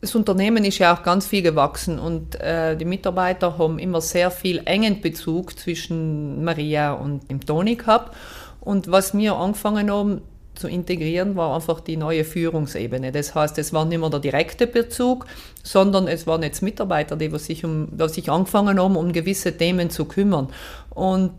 das 0.00 0.14
Unternehmen 0.14 0.64
ist 0.64 0.78
ja 0.78 0.96
auch 0.96 1.02
ganz 1.02 1.26
viel 1.26 1.42
gewachsen 1.42 1.98
und 1.98 2.40
äh, 2.40 2.76
die 2.76 2.84
Mitarbeiter 2.84 3.58
haben 3.58 3.78
immer 3.78 4.00
sehr 4.00 4.30
viel 4.30 4.62
engen 4.64 5.00
Bezug 5.00 5.58
zwischen 5.58 6.44
Maria 6.44 6.92
und 6.92 7.28
dem 7.30 7.44
Toni 7.44 7.74
gehabt. 7.74 8.16
Und 8.60 8.90
was 8.90 9.16
wir 9.16 9.34
angefangen 9.34 9.90
haben 9.90 10.22
zu 10.54 10.68
integrieren, 10.68 11.36
war 11.36 11.54
einfach 11.54 11.80
die 11.80 11.96
neue 11.96 12.24
Führungsebene. 12.24 13.12
Das 13.12 13.34
heißt, 13.34 13.58
es 13.58 13.72
war 13.72 13.84
nicht 13.84 13.98
mehr 13.98 14.10
der 14.10 14.20
direkte 14.20 14.66
Bezug, 14.66 15.26
sondern 15.62 16.08
es 16.08 16.26
waren 16.26 16.42
jetzt 16.42 16.62
Mitarbeiter, 16.62 17.16
die 17.16 17.36
sich, 17.38 17.64
um, 17.64 17.88
die 17.92 18.08
sich 18.08 18.30
angefangen 18.30 18.80
haben, 18.80 18.96
um 18.96 19.12
gewisse 19.12 19.56
Themen 19.56 19.90
zu 19.90 20.04
kümmern. 20.04 20.48
Und 20.90 21.32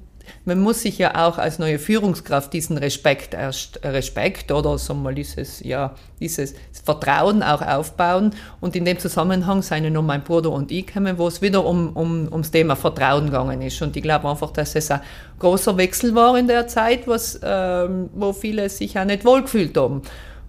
man 0.46 0.60
muss 0.60 0.82
sich 0.82 0.98
ja 0.98 1.28
auch 1.28 1.38
als 1.38 1.60
neue 1.60 1.80
Führungskraft 1.80 2.54
diesen 2.54 2.78
Respekt 2.78 3.34
erst 3.34 3.78
äh, 3.84 3.90
Respekt 3.90 4.52
oder 4.52 4.78
sagen 4.78 5.00
wir 5.00 5.04
mal 5.06 5.16
dieses 5.16 5.64
ja 5.64 5.96
dieses 6.20 6.56
Vertrauen 6.84 7.44
auch 7.44 7.62
aufbauen 7.62 8.32
und 8.62 8.76
in 8.76 8.86
dem 8.86 9.00
Zusammenhang 9.00 9.62
seien 9.62 9.92
nur 9.92 10.04
mein 10.04 10.24
Bruder 10.24 10.52
und 10.52 10.72
ich 10.72 10.88
kommen, 10.88 11.18
wo 11.18 11.28
es 11.28 11.42
wieder 11.42 11.66
um, 11.66 11.96
um 11.96 12.28
ums 12.32 12.52
Thema 12.52 12.76
Vertrauen 12.76 13.26
gegangen 13.26 13.62
ist 13.62 13.82
und 13.82 13.96
ich 13.96 14.04
glaube 14.04 14.30
einfach, 14.30 14.52
dass 14.52 14.76
es 14.76 14.92
ein 14.92 15.02
großer 15.40 15.78
Wechsel 15.78 16.16
war 16.16 16.38
in 16.38 16.48
der 16.48 16.68
Zeit, 16.68 17.08
was 17.08 17.40
ähm, 17.44 18.10
wo 18.14 18.34
viele 18.34 18.70
sich 18.70 18.98
auch 18.98 19.06
nicht 19.06 19.26
wohlgefühlt 19.26 19.78
haben 19.78 20.02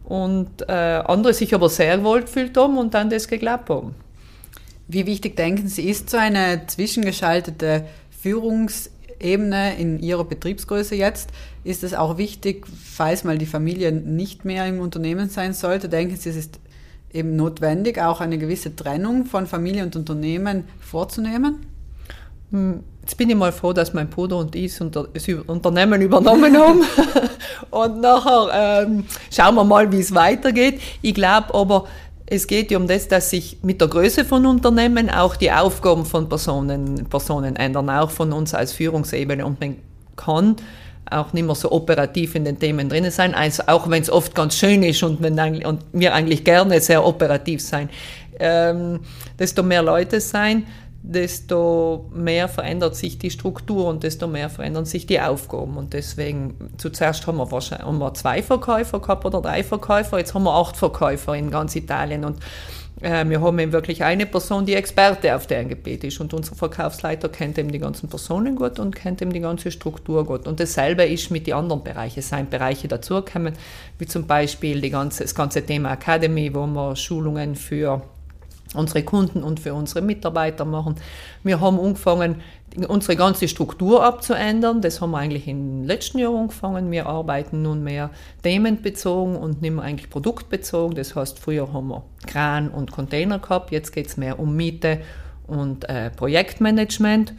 und 0.05 0.69
äh, 0.69 0.73
andere 0.73 1.33
sich 1.33 1.55
aber 1.55 1.69
sehr 1.69 2.03
wohlgefühlt 2.03 2.57
haben 2.57 2.79
und 2.79 2.95
dann 2.95 3.11
das 3.11 3.29
geglaubt 3.29 3.71
haben. 3.71 3.95
Wie 4.89 5.07
wichtig 5.07 5.37
denken 5.37 5.69
Sie, 5.69 5.89
ist 5.89 6.11
so 6.11 6.17
eine 6.17 6.67
zwischengeschaltete 6.67 7.85
Führungs 8.11 8.91
Ebene 9.21 9.77
in 9.79 10.01
Ihrer 10.01 10.25
Betriebsgröße 10.25 10.95
jetzt 10.95 11.31
ist 11.63 11.85
es 11.85 11.95
auch 11.95 12.19
wichtig, 12.19 12.67
falls 12.67 13.25
mal 13.25 13.39
die 13.39 13.47
Familie 13.47 13.93
nicht 13.93 14.45
mehr 14.45 14.67
im 14.67 14.81
Unternehmen 14.81 15.29
sein 15.29 15.53
sollte, 15.53 15.89
denken 15.89 16.17
Sie, 16.17 16.31
es 16.31 16.37
ist 16.37 16.61
eben 17.13 17.37
notwendig, 17.37 18.01
auch 18.01 18.21
eine 18.21 18.39
gewisse 18.39 18.75
Trennung 18.75 19.27
von 19.27 19.47
Familie 19.47 19.83
und 19.83 19.97
Unternehmen 19.97 20.65
vorzunehmen? 20.81 21.67
Hm, 22.51 22.83
jetzt 23.03 23.17
bin 23.17 23.31
ich 23.31 23.37
mal 23.37 23.53
froh, 23.53 23.73
dass 23.73 23.95
mein 23.95 24.09
Bruder 24.09 24.39
und 24.39 24.57
ich 24.57 24.77
das 24.77 25.29
Unternehmen 25.47 26.01
übernommen 26.01 26.57
haben. 26.57 26.83
und 27.71 28.01
nachher 28.01 28.87
ähm, 28.87 29.05
schauen 29.31 29.55
wir 29.55 29.65
mal, 29.65 29.91
wie 29.93 30.01
es 30.01 30.15
weitergeht. 30.15 30.81
Ich 31.03 31.15
glaube 31.15 31.55
aber, 31.55 31.87
es 32.31 32.47
geht 32.47 32.71
ja 32.71 32.79
um 32.79 32.87
das, 32.87 33.09
dass 33.09 33.31
sich 33.31 33.59
mit 33.63 33.81
der 33.81 33.89
Größe 33.89 34.25
von 34.25 34.47
Unternehmen 34.47 35.11
auch 35.11 35.35
die 35.35 35.51
Aufgaben 35.51 36.07
von 36.07 36.29
Personen, 36.29 37.07
Personen 37.07 37.57
ändern, 37.57 37.91
auch 37.91 38.11
von 38.11 38.33
uns 38.33 38.55
als 38.55 38.73
Führungsebene. 38.73 39.45
Und 39.45 39.61
man 39.61 39.77
kann 40.15 40.55
auch 41.11 41.33
nicht 41.33 41.45
mehr 41.45 41.57
so 41.57 41.73
operativ 41.73 42.37
in 42.37 42.45
den 42.45 42.57
Themen 42.57 42.89
drin 42.89 43.11
sein, 43.11 43.35
also 43.35 43.65
auch 43.67 43.91
wenn 43.91 44.01
es 44.03 44.09
oft 44.09 44.33
ganz 44.33 44.57
schön 44.57 44.85
ist 44.85 45.03
und, 45.03 45.21
wenn, 45.21 45.67
und 45.67 45.81
wir 45.93 46.15
eigentlich 46.15 46.45
gerne 46.45 46.81
sehr 46.81 47.05
operativ 47.05 47.61
sein. 47.61 47.91
Ähm, 48.39 49.01
desto 49.37 49.65
mehr 49.65 49.83
Leute 49.83 50.21
sein, 50.21 50.67
desto 51.03 52.11
mehr 52.13 52.49
verändert 52.49 52.95
sich 52.95 53.19
die 53.19 53.31
Struktur 53.31 53.87
und 53.87 54.03
desto 54.03 54.27
mehr 54.27 54.51
verändern 54.51 54.85
sich 54.85 55.07
die 55.07 55.21
Aufgaben. 55.21 55.77
Und 55.77 55.95
deswegen, 55.95 56.55
zuerst 56.77 57.27
haben 57.27 57.39
wir 57.39 57.51
wahrscheinlich 57.51 57.87
haben 57.87 57.99
wir 57.99 58.13
zwei 58.15 58.43
Verkäufer 58.43 59.01
gehabt 59.01 59.25
oder 59.25 59.41
drei 59.41 59.65
Verkäufer, 59.65 60.19
jetzt 60.19 60.35
haben 60.35 60.45
wir 60.45 60.55
acht 60.55 60.77
Verkäufer 60.77 61.35
in 61.35 61.51
ganz 61.51 61.75
Italien. 61.75 62.25
Und 62.25 62.39
äh, 63.01 63.25
wir 63.27 63.41
haben 63.41 63.59
eben 63.59 63.73
wirklich 63.73 64.05
eine 64.05 64.27
Person, 64.27 64.67
die 64.67 64.75
Experte 64.75 65.35
auf 65.35 65.47
deren 65.47 65.71
Gebiet 65.71 66.05
ist. 66.05 66.21
Und 66.21 66.35
unser 66.35 66.55
Verkaufsleiter 66.55 67.31
kennt 67.31 67.57
eben 67.59 67.73
die 67.73 67.79
ganzen 67.79 68.11
Personen 68.11 68.57
gut 68.57 68.79
und 68.79 68.95
kennt 68.95 69.23
eben 69.23 69.33
die 69.33 69.41
ganze 69.41 69.71
Struktur 69.71 70.27
gut. 70.27 70.47
Und 70.47 70.61
dasselbe 70.61 71.05
ist 71.05 71.31
mit 71.31 71.47
den 71.47 71.55
anderen 71.55 71.83
Bereichen. 71.83 72.21
Es 72.21 72.29
sind 72.29 72.51
Bereiche 72.51 72.89
dazugekommen, 72.89 73.55
wie 73.99 74.07
zum 74.07 74.27
Beispiel 74.27 74.89
ganze, 74.91 75.23
das 75.23 75.35
ganze 75.35 75.65
Thema 75.65 75.95
Academy, 75.95 76.55
wo 76.55 76.67
wir 76.67 76.95
Schulungen 76.95 77.55
für 77.55 78.03
unsere 78.75 79.03
Kunden 79.03 79.43
und 79.43 79.61
für 79.61 79.75
unsere 79.75 80.01
Mitarbeiter 80.03 80.65
machen. 80.65 80.95
Wir 81.43 81.61
haben 81.61 81.81
angefangen, 81.81 82.37
unsere 82.89 83.17
ganze 83.17 83.49
Struktur 83.49 84.05
abzuändern. 84.05 84.81
Das 84.81 85.01
haben 85.01 85.11
wir 85.11 85.19
eigentlich 85.19 85.49
im 85.49 85.85
letzten 85.85 86.19
Jahr 86.19 86.35
angefangen. 86.35 86.91
Wir 86.91 87.07
arbeiten 87.07 87.63
nunmehr 87.63 88.11
themenbezogen 88.43 89.37
und 89.37 89.61
nicht 89.61 89.75
mehr 89.75 89.85
eigentlich 89.85 90.11
produktbezogen. 90.11 90.95
Das 90.95 91.17
heißt, 91.17 91.39
früher 91.39 91.73
haben 91.73 91.89
wir 91.89 92.05
Kran 92.27 92.69
und 92.69 92.93
Container 92.93 93.39
gehabt, 93.39 93.73
jetzt 93.73 93.93
geht 93.93 94.07
es 94.07 94.17
mehr 94.17 94.39
um 94.39 94.55
Miete 94.55 95.01
und 95.47 95.89
äh, 95.89 96.11
Projektmanagement 96.11 97.35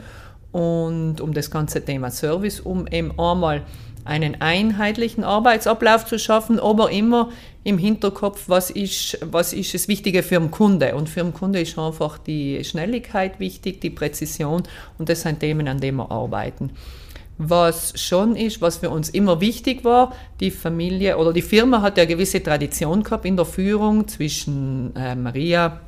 und 0.51 1.21
um 1.21 1.33
das 1.33 1.49
ganze 1.49 1.83
Thema 1.83 2.11
Service, 2.11 2.59
um 2.59 2.87
eben 2.87 3.17
einmal 3.17 3.63
einen 4.05 4.41
einheitlichen 4.41 5.23
Arbeitsablauf 5.23 6.05
zu 6.05 6.17
schaffen, 6.19 6.59
aber 6.59 6.91
immer 6.91 7.29
im 7.63 7.77
Hinterkopf, 7.77 8.45
was 8.47 8.69
ist, 8.69 9.19
was 9.21 9.53
ist 9.53 9.73
das 9.73 9.87
Wichtige 9.87 10.23
für 10.23 10.39
den 10.39 10.51
Kunde. 10.51 10.95
Und 10.95 11.09
für 11.09 11.21
den 11.21 11.33
Kunde 11.33 11.61
ist 11.61 11.77
einfach 11.77 12.17
die 12.17 12.63
Schnelligkeit 12.63 13.39
wichtig, 13.39 13.81
die 13.81 13.89
Präzision 13.89 14.63
und 14.97 15.09
das 15.09 15.21
sind 15.21 15.39
Themen, 15.39 15.67
an 15.67 15.79
denen 15.79 15.97
wir 15.97 16.09
arbeiten. 16.09 16.71
Was 17.37 17.99
schon 17.99 18.35
ist, 18.35 18.61
was 18.61 18.77
für 18.77 18.89
uns 18.89 19.09
immer 19.09 19.41
wichtig 19.41 19.83
war, 19.83 20.13
die 20.39 20.51
Familie 20.51 21.17
oder 21.17 21.33
die 21.33 21.41
Firma 21.41 21.81
hat 21.81 21.97
ja 21.97 22.03
eine 22.03 22.13
gewisse 22.13 22.41
Tradition 22.41 23.03
gehabt 23.03 23.25
in 23.25 23.35
der 23.35 23.45
Führung 23.45 24.07
zwischen 24.07 24.95
äh, 24.95 25.15
Maria 25.15 25.81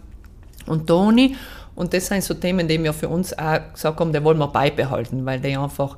und 0.65 0.87
Toni. 0.87 1.35
Und 1.75 1.93
das 1.93 2.07
sind 2.07 2.23
so 2.23 2.33
Themen, 2.35 2.67
die 2.67 2.83
wir 2.83 2.93
für 2.93 3.09
uns 3.09 3.37
auch 3.37 3.59
gesagt 3.73 3.99
haben, 3.99 4.13
die 4.13 4.23
wollen 4.23 4.37
wir 4.37 4.47
beibehalten, 4.47 5.25
weil 5.25 5.39
die 5.39 5.57
einfach 5.57 5.97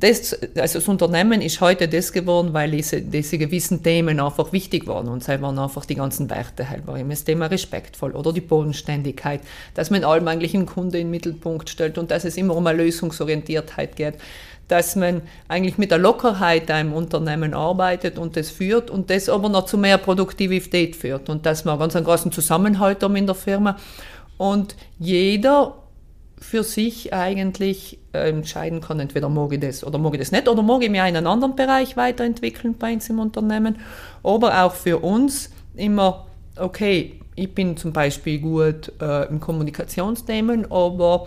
das, 0.00 0.34
also 0.56 0.78
das 0.78 0.88
Unternehmen 0.88 1.42
ist 1.42 1.60
heute 1.60 1.86
das 1.86 2.12
geworden, 2.12 2.52
weil 2.52 2.70
diese, 2.70 3.02
diese 3.02 3.38
gewissen 3.38 3.82
Themen 3.82 4.18
einfach 4.18 4.52
wichtig 4.52 4.86
waren 4.86 5.08
und 5.08 5.22
sie 5.22 5.40
waren 5.40 5.58
einfach 5.58 5.84
die 5.84 5.94
ganzen 5.94 6.30
Werte 6.30 6.68
halt, 6.68 6.86
war 6.86 6.98
immer 6.98 7.10
das 7.10 7.24
Thema 7.24 7.46
respektvoll 7.46 8.12
oder 8.12 8.32
die 8.32 8.40
Bodenständigkeit, 8.40 9.40
dass 9.74 9.90
man 9.90 10.04
allem 10.04 10.26
eigentlich 10.28 10.54
einen 10.54 10.66
Kunde 10.66 10.98
in 10.98 11.06
den 11.06 11.10
Mittelpunkt 11.10 11.68
stellt 11.68 11.98
und 11.98 12.10
dass 12.10 12.24
es 12.24 12.36
immer 12.36 12.56
um 12.56 12.66
eine 12.66 12.82
Lösungsorientiertheit 12.82 13.96
geht, 13.96 14.14
dass 14.68 14.96
man 14.96 15.22
eigentlich 15.48 15.78
mit 15.78 15.90
der 15.90 15.98
Lockerheit 15.98 16.70
im 16.70 16.92
Unternehmen 16.92 17.54
arbeitet 17.54 18.18
und 18.18 18.36
das 18.36 18.50
führt 18.50 18.90
und 18.90 19.10
das 19.10 19.28
aber 19.28 19.48
noch 19.48 19.66
zu 19.66 19.76
mehr 19.76 19.98
Produktivität 19.98 20.96
führt 20.96 21.28
und 21.28 21.44
dass 21.44 21.64
man 21.64 21.78
ganz 21.78 21.94
einen 21.94 22.06
großen 22.06 22.32
Zusammenhalt 22.32 23.02
haben 23.02 23.16
in 23.16 23.26
der 23.26 23.34
Firma. 23.34 23.76
Und 24.38 24.76
jeder 24.98 25.74
für 26.40 26.64
sich 26.64 27.12
eigentlich 27.12 27.98
äh, 28.12 28.30
entscheiden 28.30 28.80
kann, 28.80 28.98
entweder 28.98 29.28
mag 29.28 29.52
ich 29.52 29.60
das 29.60 29.84
oder 29.84 29.98
mag 29.98 30.14
ich 30.14 30.20
das 30.20 30.32
nicht 30.32 30.48
oder 30.48 30.62
mag 30.62 30.80
ich 30.80 30.88
in 30.88 30.96
einen 30.96 31.26
anderen 31.26 31.54
Bereich 31.54 31.96
weiterentwickeln 31.96 32.74
bei 32.78 32.94
uns 32.94 33.08
im 33.10 33.18
Unternehmen. 33.18 33.76
Aber 34.22 34.64
auch 34.64 34.72
für 34.72 34.98
uns 34.98 35.50
immer, 35.76 36.26
okay, 36.56 37.20
ich 37.36 37.54
bin 37.54 37.76
zum 37.76 37.92
Beispiel 37.92 38.40
gut 38.40 38.92
äh, 39.00 39.28
im 39.28 39.38
Kommunikationsthemen, 39.38 40.70
aber 40.72 41.26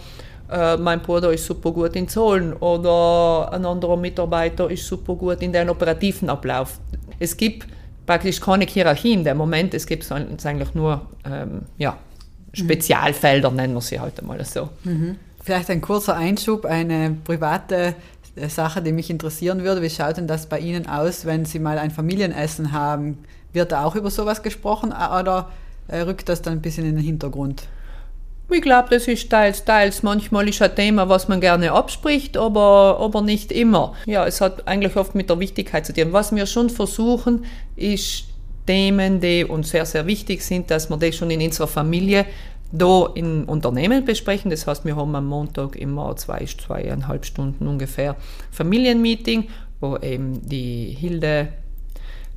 äh, 0.51 0.77
mein 0.77 1.01
Bruder 1.01 1.31
ist 1.31 1.45
super 1.45 1.71
gut 1.71 1.95
in 1.95 2.07
Zahlen 2.07 2.53
oder 2.53 3.51
ein 3.53 3.65
anderer 3.65 3.97
Mitarbeiter 3.97 4.69
ist 4.69 4.87
super 4.87 5.15
gut 5.15 5.41
in 5.41 5.53
den 5.53 5.69
operativen 5.69 6.29
Ablauf. 6.29 6.79
Es 7.19 7.37
gibt 7.37 7.67
praktisch 8.05 8.41
keine 8.41 8.65
Hierarchie 8.65 9.13
in 9.13 9.23
dem 9.23 9.37
Moment. 9.37 9.73
Es 9.73 9.85
gibt 9.85 10.11
eigentlich 10.11 10.73
nur 10.73 11.01
ähm, 11.25 11.61
ja, 11.77 11.97
Spezialfelder, 12.53 13.51
nennen 13.51 13.73
wir 13.73 13.81
sie 13.81 13.99
heute 13.99 14.17
halt 14.17 14.27
mal 14.27 14.45
so. 14.45 14.69
Mhm. 14.83 15.17
Vielleicht 15.43 15.69
ein 15.69 15.81
kurzer 15.81 16.15
Einschub, 16.15 16.65
eine 16.65 17.17
private 17.23 17.95
äh, 18.35 18.47
Sache, 18.47 18.81
die 18.81 18.91
mich 18.91 19.09
interessieren 19.09 19.63
würde. 19.63 19.81
Wie 19.81 19.89
schaut 19.89 20.17
denn 20.17 20.27
das 20.27 20.47
bei 20.47 20.59
Ihnen 20.59 20.87
aus, 20.87 21.25
wenn 21.25 21.45
Sie 21.45 21.59
mal 21.59 21.77
ein 21.77 21.91
Familienessen 21.91 22.71
haben? 22.71 23.17
Wird 23.51 23.71
da 23.71 23.83
auch 23.83 23.95
über 23.95 24.09
sowas 24.09 24.41
gesprochen 24.41 24.91
oder 24.91 25.49
äh, 25.87 25.99
rückt 25.99 26.29
das 26.29 26.41
dann 26.41 26.53
ein 26.53 26.61
bisschen 26.61 26.85
in 26.85 26.95
den 26.95 27.03
Hintergrund? 27.03 27.63
Ich 28.49 28.61
glaube, 28.61 28.89
das 28.89 29.07
ist 29.07 29.29
teils, 29.29 29.65
teils. 29.65 30.03
Manchmal 30.03 30.47
ist 30.47 30.61
ein 30.61 30.75
Thema, 30.75 31.09
was 31.09 31.27
man 31.27 31.41
gerne 31.41 31.71
abspricht, 31.71 32.37
aber, 32.37 32.97
aber 32.99 33.21
nicht 33.21 33.51
immer. 33.51 33.93
Ja, 34.05 34.27
es 34.27 34.41
hat 34.41 34.67
eigentlich 34.67 34.95
oft 34.95 35.15
mit 35.15 35.29
der 35.29 35.39
Wichtigkeit 35.39 35.85
zu 35.85 35.93
tun. 35.93 36.13
Was 36.13 36.35
wir 36.35 36.45
schon 36.45 36.69
versuchen, 36.69 37.45
ist 37.75 38.25
Themen, 38.65 39.19
die 39.19 39.45
uns 39.45 39.69
sehr, 39.69 39.85
sehr 39.85 40.05
wichtig 40.07 40.41
sind, 40.43 40.71
dass 40.71 40.89
wir 40.89 40.97
das 40.97 41.15
schon 41.15 41.31
in 41.31 41.41
unserer 41.41 41.67
Familie 41.67 42.25
da 42.71 43.07
im 43.13 43.43
Unternehmen 43.45 44.03
besprechen. 44.03 44.49
Das 44.49 44.65
heißt, 44.65 44.83
wir 44.83 44.95
haben 44.95 45.15
am 45.15 45.27
Montag 45.27 45.75
immer 45.75 46.15
zwei, 46.15 46.45
zweieinhalb 46.45 47.25
Stunden 47.25 47.67
ungefähr 47.67 48.15
Familienmeeting, 48.51 49.49
wo 49.79 49.97
eben 49.97 50.47
die 50.47 50.95
Hilde, 50.99 51.49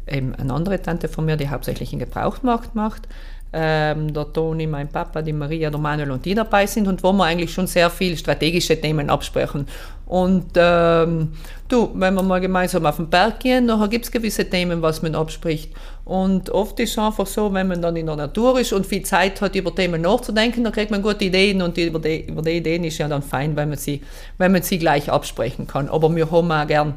eben 0.07 0.35
eine 0.35 0.53
andere 0.53 0.83
Tante 0.83 1.09
von 1.09 1.25
mir, 1.25 1.37
die 1.37 1.49
hauptsächlich 1.49 1.93
in 1.93 1.99
Gebrauchtmarkt 1.99 2.75
macht, 2.75 3.09
ähm, 3.53 4.13
der 4.13 4.33
Toni, 4.33 4.67
mein 4.67 4.89
Papa, 4.89 5.23
die 5.23 5.33
Maria, 5.33 5.71
der 5.71 5.81
Manuel 5.81 6.11
und 6.11 6.25
die 6.25 6.35
dabei 6.35 6.67
sind 6.67 6.89
und 6.89 7.03
wo 7.03 7.13
wir 7.13 7.25
eigentlich 7.25 7.53
schon 7.53 7.67
sehr 7.67 7.91
viel 7.91 8.17
strategische 8.17 8.81
Themen 8.81 9.09
absprechen. 9.09 9.67
Und 10.07 10.53
ähm, 10.57 11.33
du, 11.69 11.91
wenn 11.95 12.15
wir 12.15 12.23
mal 12.23 12.41
gemeinsam 12.41 12.87
auf 12.87 12.97
den 12.97 13.09
Berg 13.09 13.41
gehen, 13.41 13.67
dann 13.67 13.91
gibt 13.91 14.05
es 14.05 14.13
gewisse 14.13 14.49
Themen, 14.49 14.83
was 14.83 15.03
man 15.03 15.15
abspricht. 15.15 15.73
Und 16.05 16.51
oft 16.51 16.79
ist 16.79 16.93
es 16.93 16.99
einfach 16.99 17.27
so, 17.27 17.53
wenn 17.53 17.67
man 17.67 17.83
dann 17.83 17.97
in 17.97 18.07
der 18.07 18.15
Natur 18.15 18.61
ist 18.61 18.73
und 18.73 18.87
viel 18.87 19.03
Zeit 19.03 19.41
hat, 19.41 19.57
über 19.57 19.75
Themen 19.75 20.03
nachzudenken, 20.03 20.63
dann 20.63 20.73
kriegt 20.73 20.93
man 20.93 21.03
gute 21.03 21.25
Ideen 21.25 21.63
und 21.63 21.77
über 21.79 21.99
die, 21.99 22.27
über 22.29 22.43
die 22.43 22.59
Ideen 22.59 22.85
ist 22.85 22.99
ja 22.99 23.09
dann 23.09 23.23
fein, 23.23 23.57
wenn 23.57 23.69
man 23.69 23.79
sie, 23.79 24.03
wenn 24.39 24.53
man 24.53 24.63
sie 24.63 24.79
gleich 24.79 25.11
absprechen 25.11 25.67
kann. 25.67 25.89
Aber 25.89 26.15
wir 26.15 26.31
haben 26.31 26.53
auch 26.53 26.67
gern 26.67 26.95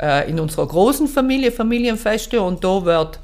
äh, 0.00 0.30
in 0.30 0.40
unserer 0.40 0.66
großen 0.66 1.08
Familie 1.08 1.52
Familienfeste 1.52 2.40
und 2.40 2.64
da 2.64 2.84
wird 2.84 3.18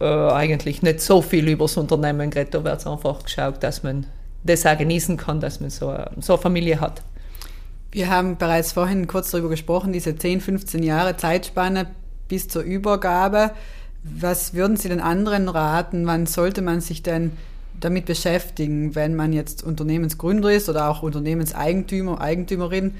äh, 0.00 0.04
eigentlich 0.04 0.82
nicht 0.82 1.00
so 1.00 1.22
viel 1.22 1.48
über 1.48 1.64
das 1.64 1.76
Unternehmen 1.76 2.30
geredet. 2.30 2.54
Da 2.54 2.64
wird 2.64 2.86
einfach 2.86 3.22
geschaut, 3.24 3.62
dass 3.62 3.82
man 3.82 4.06
das 4.44 4.66
auch 4.66 4.76
genießen 4.76 5.16
kann, 5.16 5.40
dass 5.40 5.60
man 5.60 5.70
so, 5.70 5.94
so 6.20 6.34
eine 6.34 6.42
Familie 6.42 6.80
hat. 6.80 7.02
Wir 7.90 8.08
haben 8.08 8.36
bereits 8.36 8.72
vorhin 8.72 9.06
kurz 9.06 9.30
darüber 9.30 9.50
gesprochen, 9.50 9.92
diese 9.92 10.16
10, 10.16 10.40
15 10.40 10.82
Jahre 10.82 11.16
Zeitspanne 11.16 11.88
bis 12.26 12.48
zur 12.48 12.62
Übergabe. 12.62 13.50
Was 14.02 14.54
würden 14.54 14.76
Sie 14.76 14.88
den 14.88 15.00
anderen 15.00 15.48
raten? 15.48 16.06
Wann 16.06 16.26
sollte 16.26 16.62
man 16.62 16.80
sich 16.80 17.02
denn 17.02 17.32
damit 17.78 18.06
beschäftigen, 18.06 18.94
wenn 18.94 19.14
man 19.14 19.32
jetzt 19.32 19.62
Unternehmensgründer 19.62 20.50
ist 20.50 20.68
oder 20.68 20.88
auch 20.88 21.02
Unternehmenseigentümer, 21.02 22.20
Eigentümerin? 22.20 22.94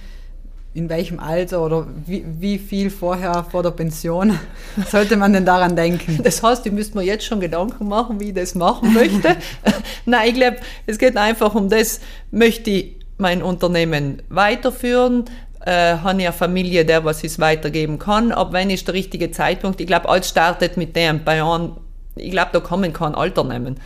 In 0.75 0.89
welchem 0.89 1.21
Alter 1.21 1.63
oder 1.65 1.87
wie, 2.07 2.25
wie 2.27 2.59
viel 2.59 2.89
vorher 2.91 3.45
vor 3.45 3.63
der 3.63 3.73
Pension 3.73 4.39
sollte 4.91 5.17
man 5.17 5.33
denn 5.33 5.45
daran 5.45 5.77
denken? 5.77 6.21
Das 6.23 6.43
heißt, 6.43 6.65
ich 6.67 6.73
müsste 6.73 6.97
mir 6.97 7.05
jetzt 7.05 7.25
schon 7.25 7.41
Gedanken 7.41 7.89
machen, 7.89 8.21
wie 8.21 8.29
ich 8.29 8.35
das 8.35 8.55
machen 8.55 8.95
möchte. 8.95 9.37
Nein, 10.07 10.29
ich 10.29 10.35
glaube, 10.35 10.57
es 10.87 10.99
geht 10.99 11.17
einfach 11.17 11.55
um 11.55 11.69
das, 11.69 12.01
möchte 12.31 12.71
ich 12.71 12.97
mein 13.19 13.43
Unternehmen 13.43 14.23
weiterführen, 14.31 15.27
äh, 15.65 15.97
habe 15.99 16.21
ich 16.21 16.27
eine 16.27 16.33
Familie, 16.33 16.85
der 16.85 17.05
was 17.05 17.23
es 17.23 17.39
weitergeben 17.39 17.99
kann, 17.99 18.33
ab 18.33 18.53
wenn 18.53 18.71
ist 18.71 18.89
der 18.89 18.95
richtige 18.95 19.31
Zeitpunkt? 19.31 19.81
Ich 19.81 19.87
glaube, 19.87 20.09
alles 20.09 20.29
startet 20.29 20.77
mit 20.77 20.97
dem, 20.97 21.23
bei 21.23 21.43
einem, 21.43 21.73
ich 22.17 22.31
glaube, 22.31 22.51
da 22.53 22.61
kann 22.61 22.81
man 22.81 22.93
kein 22.93 23.15
Alter 23.15 23.45
nehmen. 23.45 23.77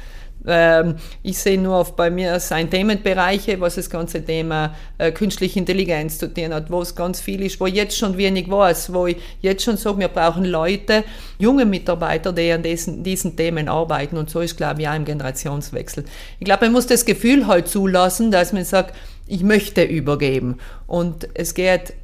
Ähm, 0.46 0.96
ich 1.22 1.38
sehe 1.38 1.60
nur 1.60 1.76
auf 1.76 1.96
bei 1.96 2.10
mir 2.10 2.38
sein 2.40 2.70
Themenbereiche, 2.70 3.60
was 3.60 3.74
das 3.74 3.90
ganze 3.90 4.24
Thema 4.24 4.74
äh, 4.98 5.12
künstliche 5.12 5.58
Intelligenz 5.58 6.18
zu 6.18 6.32
tun 6.32 6.54
hat, 6.54 6.70
wo 6.70 6.80
es 6.80 6.94
ganz 6.94 7.20
viel 7.20 7.42
ist, 7.42 7.60
wo 7.60 7.66
jetzt 7.66 7.96
schon 7.96 8.16
wenig 8.16 8.50
weiß, 8.50 8.92
wo 8.92 9.06
ich 9.06 9.16
jetzt 9.42 9.64
schon 9.64 9.76
sage, 9.76 9.98
wir 9.98 10.08
brauchen 10.08 10.44
Leute, 10.44 11.04
junge 11.38 11.64
Mitarbeiter, 11.64 12.32
die 12.32 12.52
an 12.52 12.62
diesen, 12.62 13.02
diesen 13.02 13.36
Themen 13.36 13.68
arbeiten 13.68 14.16
und 14.16 14.30
so 14.30 14.40
ist, 14.40 14.56
glaube 14.56 14.82
ich, 14.82 14.88
auch 14.88 14.94
im 14.94 15.04
Generationswechsel. 15.04 16.04
Ich 16.38 16.44
glaube, 16.44 16.66
man 16.66 16.72
muss 16.72 16.86
das 16.86 17.04
Gefühl 17.04 17.46
halt 17.46 17.68
zulassen, 17.68 18.30
dass 18.30 18.52
man 18.52 18.64
sagt, 18.64 18.94
ich 19.26 19.42
möchte 19.42 19.82
übergeben 19.82 20.58
und 20.86 21.28
es 21.34 21.54
geht 21.54 21.94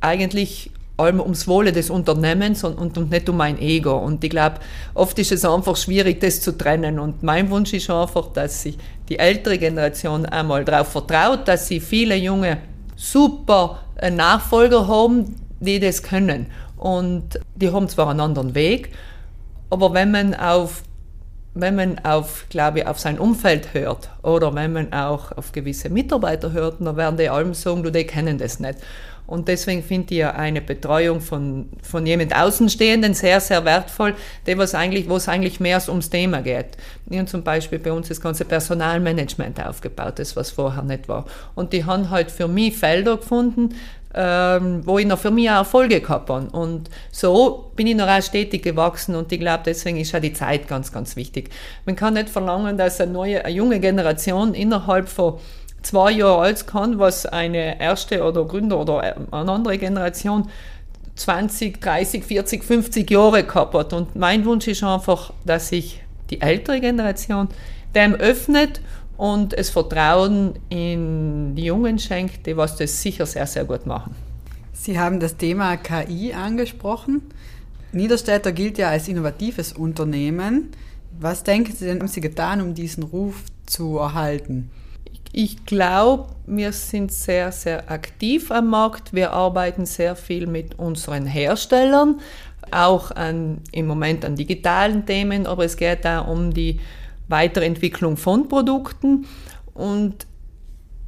eigentlich 0.00 0.70
allem 0.98 1.20
ums 1.20 1.46
Wohle 1.46 1.72
des 1.72 1.90
Unternehmens 1.90 2.64
und, 2.64 2.74
und, 2.74 2.98
und 2.98 3.10
nicht 3.10 3.28
um 3.28 3.36
mein 3.36 3.58
Ego. 3.60 3.96
Und 3.96 4.22
ich 4.22 4.30
glaube, 4.30 4.56
oft 4.94 5.18
ist 5.18 5.32
es 5.32 5.44
einfach 5.44 5.76
schwierig, 5.76 6.20
das 6.20 6.40
zu 6.40 6.56
trennen. 6.56 6.98
Und 6.98 7.22
mein 7.22 7.50
Wunsch 7.50 7.72
ist 7.72 7.88
einfach, 7.88 8.32
dass 8.32 8.62
sich 8.62 8.76
die 9.08 9.18
ältere 9.18 9.58
Generation 9.58 10.26
einmal 10.26 10.64
darauf 10.64 10.88
vertraut, 10.88 11.46
dass 11.46 11.68
sie 11.68 11.80
viele 11.80 12.16
junge, 12.16 12.58
super 12.96 13.80
äh, 13.96 14.10
Nachfolger 14.10 14.88
haben, 14.88 15.36
die 15.60 15.78
das 15.78 16.02
können. 16.02 16.46
Und 16.76 17.40
die 17.54 17.70
haben 17.70 17.88
zwar 17.88 18.10
einen 18.10 18.20
anderen 18.20 18.54
Weg, 18.54 18.92
aber 19.70 19.94
wenn 19.94 20.10
man 20.10 20.34
auf 20.34 20.82
wenn 21.60 21.74
man 21.74 21.98
auf, 22.04 22.46
glaube 22.50 22.80
ich, 22.80 22.86
auf 22.86 23.00
sein 23.00 23.18
Umfeld 23.18 23.74
hört 23.74 24.10
oder 24.22 24.54
wenn 24.54 24.72
man 24.72 24.92
auch 24.92 25.36
auf 25.36 25.50
gewisse 25.50 25.88
Mitarbeiter 25.88 26.52
hört, 26.52 26.80
dann 26.80 26.96
werden 26.96 27.16
die 27.16 27.28
allem 27.28 27.52
sagen, 27.52 27.82
du, 27.82 27.90
die 27.90 28.04
kennen 28.04 28.38
das 28.38 28.60
nicht. 28.60 28.78
Und 29.28 29.46
deswegen 29.46 29.82
finde 29.82 30.14
ich 30.14 30.20
ja 30.20 30.30
eine 30.30 30.62
Betreuung 30.62 31.20
von, 31.20 31.68
von 31.82 32.06
jemand 32.06 32.34
Außenstehenden 32.34 33.12
sehr, 33.12 33.40
sehr 33.40 33.62
wertvoll, 33.66 34.14
der 34.46 34.56
was 34.56 34.74
eigentlich, 34.74 35.06
wo 35.06 35.16
es 35.16 35.28
eigentlich 35.28 35.60
mehr 35.60 35.82
ums 35.88 36.08
Thema 36.08 36.40
geht. 36.40 36.78
Wir 37.04 37.18
haben 37.18 37.26
zum 37.26 37.42
Beispiel 37.42 37.78
bei 37.78 37.92
uns 37.92 38.08
das 38.08 38.22
ganze 38.22 38.46
Personalmanagement 38.46 39.62
aufgebaut, 39.62 40.18
das 40.18 40.34
was 40.34 40.50
vorher 40.50 40.82
nicht 40.82 41.10
war. 41.10 41.26
Und 41.54 41.74
die 41.74 41.84
haben 41.84 42.08
halt 42.08 42.30
für 42.30 42.48
mich 42.48 42.78
Felder 42.78 43.18
gefunden, 43.18 43.74
ähm, 44.14 44.80
wo 44.86 44.98
ich 44.98 45.06
noch 45.06 45.18
für 45.18 45.30
mich 45.30 45.50
auch 45.50 45.56
Erfolge 45.56 46.00
gehabt 46.00 46.30
habe. 46.30 46.48
Und 46.50 46.88
so 47.12 47.70
bin 47.76 47.86
ich 47.86 47.96
noch 47.96 48.08
auch 48.08 48.22
stetig 48.22 48.62
gewachsen 48.62 49.14
und 49.14 49.30
ich 49.30 49.40
glaube, 49.40 49.62
deswegen 49.66 49.98
ist 49.98 50.14
auch 50.14 50.20
die 50.20 50.32
Zeit 50.32 50.68
ganz, 50.68 50.90
ganz 50.90 51.16
wichtig. 51.16 51.50
Man 51.84 51.96
kann 51.96 52.14
nicht 52.14 52.30
verlangen, 52.30 52.78
dass 52.78 52.98
eine 52.98 53.12
neue, 53.12 53.44
eine 53.44 53.54
junge 53.54 53.78
Generation 53.78 54.54
innerhalb 54.54 55.10
von 55.10 55.38
zwei 55.82 56.12
Jahre 56.12 56.42
alt 56.42 56.66
kann, 56.66 56.98
was 56.98 57.26
eine 57.26 57.80
erste 57.80 58.22
oder 58.24 58.44
Gründer 58.44 58.78
oder 58.78 59.16
eine 59.30 59.52
andere 59.52 59.78
Generation 59.78 60.48
20, 61.16 61.80
30, 61.80 62.24
40, 62.24 62.64
50 62.64 63.10
Jahre 63.10 63.44
gehabt 63.44 63.74
hat. 63.74 63.92
Und 63.92 64.14
mein 64.16 64.44
Wunsch 64.44 64.68
ist 64.68 64.82
einfach, 64.82 65.32
dass 65.44 65.68
sich 65.68 66.02
die 66.30 66.40
ältere 66.40 66.80
Generation 66.80 67.48
dem 67.94 68.14
öffnet 68.14 68.80
und 69.16 69.52
es 69.52 69.70
Vertrauen 69.70 70.54
in 70.68 71.54
die 71.56 71.64
Jungen 71.64 71.98
schenkt, 71.98 72.46
die 72.46 72.56
was 72.56 72.76
das 72.76 73.02
sicher 73.02 73.26
sehr, 73.26 73.46
sehr 73.46 73.64
gut 73.64 73.86
machen. 73.86 74.14
Sie 74.72 74.98
haben 74.98 75.18
das 75.18 75.36
Thema 75.36 75.76
KI 75.76 76.32
angesprochen. 76.32 77.22
Niederstädter 77.92 78.52
gilt 78.52 78.78
ja 78.78 78.90
als 78.90 79.08
innovatives 79.08 79.72
Unternehmen. 79.72 80.68
Was 81.18 81.42
denken 81.42 81.72
Sie 81.74 81.86
denn, 81.86 81.98
haben 81.98 82.08
Sie 82.08 82.20
getan, 82.20 82.60
um 82.60 82.74
diesen 82.74 83.02
Ruf 83.02 83.42
zu 83.66 83.98
erhalten? 83.98 84.70
Ich 85.32 85.66
glaube, 85.66 86.30
wir 86.46 86.72
sind 86.72 87.12
sehr, 87.12 87.52
sehr 87.52 87.90
aktiv 87.90 88.50
am 88.50 88.68
Markt. 88.68 89.12
Wir 89.12 89.32
arbeiten 89.32 89.84
sehr 89.86 90.16
viel 90.16 90.46
mit 90.46 90.78
unseren 90.78 91.26
Herstellern, 91.26 92.20
auch 92.70 93.10
an, 93.10 93.60
im 93.72 93.86
Moment 93.86 94.24
an 94.24 94.36
digitalen 94.36 95.06
Themen, 95.06 95.46
aber 95.46 95.64
es 95.64 95.76
geht 95.76 96.06
auch 96.06 96.28
um 96.28 96.52
die 96.52 96.80
Weiterentwicklung 97.28 98.16
von 98.16 98.48
Produkten. 98.48 99.26
Und 99.74 100.26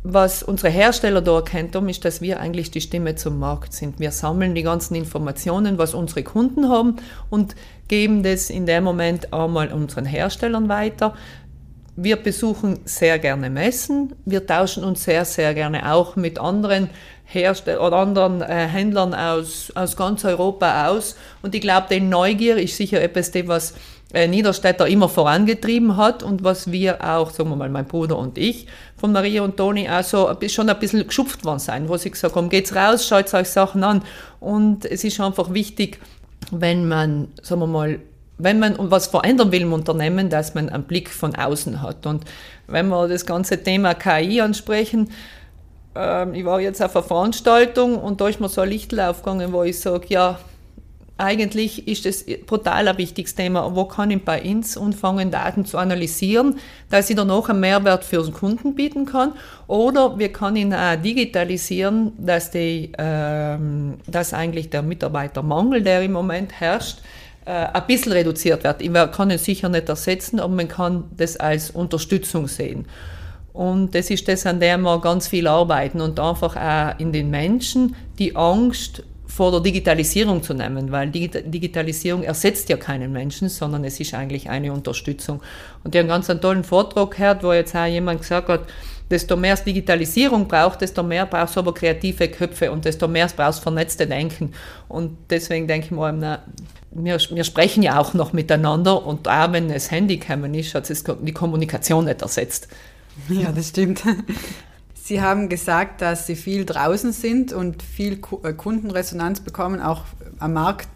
was 0.02 0.42
unsere 0.42 0.70
Hersteller 0.70 1.20
da 1.20 1.36
erkennt 1.36 1.74
ist, 1.74 2.04
dass 2.04 2.22
wir 2.22 2.40
eigentlich 2.40 2.70
die 2.70 2.80
Stimme 2.80 3.16
zum 3.16 3.38
Markt 3.38 3.74
sind. 3.74 4.00
Wir 4.00 4.12
sammeln 4.12 4.54
die 4.54 4.62
ganzen 4.62 4.94
Informationen, 4.94 5.76
was 5.76 5.92
unsere 5.92 6.22
Kunden 6.22 6.70
haben 6.70 6.96
und 7.28 7.54
geben 7.88 8.22
das 8.22 8.48
in 8.48 8.64
dem 8.64 8.84
Moment 8.84 9.32
einmal 9.34 9.70
unseren 9.72 10.06
Herstellern 10.06 10.68
weiter. 10.68 11.14
Wir 12.02 12.16
besuchen 12.16 12.78
sehr 12.86 13.18
gerne 13.18 13.50
Messen. 13.50 14.14
Wir 14.24 14.46
tauschen 14.46 14.84
uns 14.84 15.04
sehr, 15.04 15.26
sehr 15.26 15.52
gerne 15.52 15.92
auch 15.92 16.16
mit 16.16 16.38
anderen 16.38 16.88
Herstellern 17.26 17.86
oder 17.86 17.96
anderen 17.98 18.40
äh, 18.40 18.66
Händlern 18.66 19.12
aus, 19.12 19.70
aus 19.74 19.98
ganz 19.98 20.24
Europa 20.24 20.88
aus. 20.88 21.14
Und 21.42 21.54
ich 21.54 21.60
glaube, 21.60 21.88
die 21.90 22.00
Neugier 22.00 22.56
ist 22.56 22.78
sicher 22.78 23.02
etwas, 23.02 23.32
das, 23.32 23.46
was 23.48 23.74
äh, 24.14 24.26
Niederstädter 24.28 24.88
immer 24.88 25.10
vorangetrieben 25.10 25.98
hat 25.98 26.22
und 26.22 26.42
was 26.42 26.72
wir 26.72 27.04
auch, 27.06 27.28
sagen 27.32 27.50
wir 27.50 27.56
mal, 27.56 27.68
mein 27.68 27.84
Bruder 27.84 28.16
und 28.16 28.38
ich, 28.38 28.66
von 28.96 29.12
Maria 29.12 29.42
und 29.42 29.58
Toni 29.58 29.86
auch 29.90 30.02
so 30.02 30.34
schon 30.48 30.70
ein 30.70 30.78
bisschen 30.78 31.06
geschupft 31.06 31.44
worden 31.44 31.58
sein, 31.58 31.86
wo 31.86 31.98
sie 31.98 32.10
gesagt 32.10 32.34
haben, 32.34 32.48
geht's 32.48 32.74
raus, 32.74 33.06
schaut 33.06 33.34
euch 33.34 33.50
Sachen 33.50 33.84
an. 33.84 34.02
Und 34.40 34.86
es 34.86 35.04
ist 35.04 35.20
einfach 35.20 35.52
wichtig, 35.52 36.00
wenn 36.50 36.88
man, 36.88 37.28
sagen 37.42 37.60
wir 37.60 37.66
mal, 37.66 38.00
wenn 38.42 38.58
man 38.58 38.76
was 38.78 39.06
verändern 39.06 39.52
will 39.52 39.62
im 39.62 39.72
Unternehmen, 39.72 40.30
dass 40.30 40.54
man 40.54 40.68
einen 40.68 40.84
Blick 40.84 41.10
von 41.10 41.34
außen 41.34 41.82
hat. 41.82 42.06
Und 42.06 42.24
wenn 42.66 42.88
wir 42.88 43.08
das 43.08 43.26
ganze 43.26 43.62
Thema 43.62 43.94
KI 43.94 44.40
ansprechen, 44.40 45.10
äh, 45.96 46.38
ich 46.38 46.44
war 46.44 46.60
jetzt 46.60 46.82
auf 46.82 46.96
einer 46.96 47.04
Veranstaltung 47.04 47.98
und 47.98 48.20
da 48.20 48.28
ist 48.28 48.40
mir 48.40 48.48
so 48.48 48.62
ein 48.62 48.68
Lichtel 48.68 49.00
aufgegangen, 49.00 49.52
wo 49.52 49.62
ich 49.62 49.80
sage, 49.80 50.06
ja, 50.08 50.38
eigentlich 51.20 51.86
ist 51.86 52.06
es 52.06 52.24
brutal 52.46 52.88
ein 52.88 52.96
wichtiges 52.96 53.34
Thema. 53.34 53.74
Wo 53.74 53.84
kann 53.84 54.10
ich 54.10 54.24
bei 54.24 54.42
uns 54.42 54.78
anfangen, 54.78 55.30
Daten 55.30 55.66
zu 55.66 55.76
analysieren, 55.76 56.58
dass 56.88 57.10
ich 57.10 57.16
dann 57.16 57.30
auch 57.30 57.48
einen 57.50 57.60
Mehrwert 57.60 58.04
für 58.04 58.22
den 58.22 58.32
Kunden 58.32 58.74
bieten 58.74 59.04
kann? 59.04 59.34
Oder 59.66 60.18
wir 60.18 60.32
können 60.32 60.56
ihn 60.56 60.74
auch 60.74 60.96
digitalisieren, 60.96 62.12
dass, 62.16 62.50
die, 62.50 62.92
ähm, 62.96 63.98
dass 64.06 64.32
eigentlich 64.32 64.70
der 64.70 64.82
Mitarbeitermangel, 64.82 65.82
der 65.82 66.02
im 66.02 66.12
Moment 66.12 66.58
herrscht, 66.58 67.00
äh, 67.44 67.50
ein 67.50 67.86
bisschen 67.86 68.12
reduziert 68.12 68.64
wird. 68.64 68.82
Ich 68.82 68.92
kann 68.92 69.30
ihn 69.30 69.38
sicher 69.38 69.68
nicht 69.68 69.88
ersetzen, 69.88 70.40
aber 70.40 70.54
man 70.54 70.68
kann 70.68 71.04
das 71.16 71.36
als 71.36 71.70
Unterstützung 71.70 72.48
sehen. 72.48 72.86
Und 73.52 73.94
das 73.94 74.10
ist 74.10 74.28
das, 74.28 74.46
an 74.46 74.60
dem 74.60 74.82
wir 74.82 75.00
ganz 75.00 75.26
viel 75.26 75.46
arbeiten 75.46 76.00
und 76.00 76.20
einfach 76.20 76.56
auch 76.56 76.98
in 76.98 77.12
den 77.12 77.30
Menschen 77.30 77.96
die 78.18 78.36
Angst 78.36 79.02
vor 79.26 79.52
der 79.52 79.60
Digitalisierung 79.60 80.42
zu 80.42 80.54
nehmen, 80.54 80.90
weil 80.92 81.08
Digitalisierung 81.10 82.22
ersetzt 82.22 82.68
ja 82.68 82.76
keinen 82.76 83.12
Menschen, 83.12 83.48
sondern 83.48 83.84
es 83.84 83.98
ist 84.00 84.12
eigentlich 84.12 84.50
eine 84.50 84.72
Unterstützung. 84.72 85.40
Und 85.82 85.94
ich 85.94 86.00
habe 86.00 86.12
einen 86.12 86.22
ganz 86.22 86.40
tollen 86.40 86.64
Vortrag 86.64 87.12
gehört, 87.12 87.42
wo 87.42 87.52
jetzt 87.52 87.74
auch 87.74 87.86
jemand 87.86 88.20
gesagt 88.20 88.48
hat, 88.48 88.62
desto 89.10 89.36
mehr 89.36 89.54
es 89.54 89.64
Digitalisierung 89.64 90.46
braucht, 90.46 90.80
desto 90.80 91.02
mehr 91.02 91.26
brauchst 91.26 91.56
du 91.56 91.60
aber 91.60 91.74
kreative 91.74 92.28
Köpfe 92.28 92.70
und 92.70 92.84
desto 92.84 93.08
mehr 93.08 93.28
brauchst 93.34 93.60
du 93.60 93.62
vernetzte 93.62 94.06
Denken. 94.06 94.52
Und 94.88 95.16
deswegen 95.30 95.66
denke 95.66 95.86
ich 95.86 95.92
na, 95.92 96.42
wir, 96.92 97.18
wir, 97.18 97.44
sprechen 97.44 97.82
ja 97.82 97.98
auch 97.98 98.14
noch 98.14 98.32
miteinander 98.32 99.06
und 99.06 99.28
auch 99.28 99.52
wenn 99.52 99.68
das 99.68 99.90
Handy 99.90 100.16
gekommen 100.16 100.54
ist, 100.54 100.74
hat 100.74 100.90
es 100.90 101.04
die 101.04 101.32
Kommunikation 101.32 102.04
nicht 102.04 102.22
ersetzt. 102.22 102.68
Ja, 103.28 103.52
das 103.52 103.68
stimmt. 103.68 104.02
Sie 104.94 105.20
haben 105.20 105.48
gesagt, 105.48 106.02
dass 106.02 106.26
Sie 106.26 106.36
viel 106.36 106.64
draußen 106.64 107.12
sind 107.12 107.52
und 107.52 107.82
viel 107.82 108.20
äh, 108.44 108.52
Kundenresonanz 108.52 109.40
bekommen, 109.40 109.80
auch 109.80 110.04
am 110.38 110.52
Markt 110.52 110.88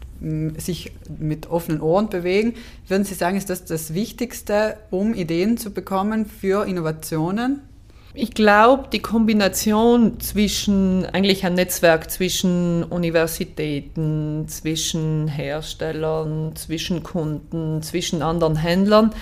sich 0.56 0.92
mit 1.18 1.50
offenen 1.50 1.80
Ohren 1.80 2.08
bewegen. 2.08 2.54
Würden 2.88 3.04
Sie 3.04 3.14
sagen, 3.14 3.36
ist 3.36 3.50
das 3.50 3.64
das 3.64 3.92
Wichtigste, 3.92 4.76
um 4.90 5.14
Ideen 5.14 5.58
zu 5.58 5.70
bekommen 5.70 6.26
für 6.26 6.66
Innovationen? 6.66 7.60
Ich 8.16 8.30
glaube, 8.30 8.84
die 8.92 9.00
Kombination 9.00 10.20
zwischen, 10.20 11.04
eigentlich 11.06 11.44
ein 11.44 11.54
Netzwerk 11.54 12.12
zwischen 12.12 12.84
Universitäten, 12.84 14.46
zwischen 14.46 15.26
Herstellern, 15.26 16.54
zwischen 16.54 17.02
Kunden, 17.02 17.82
zwischen 17.82 18.22
anderen 18.22 18.54
Händlern, 18.54 19.12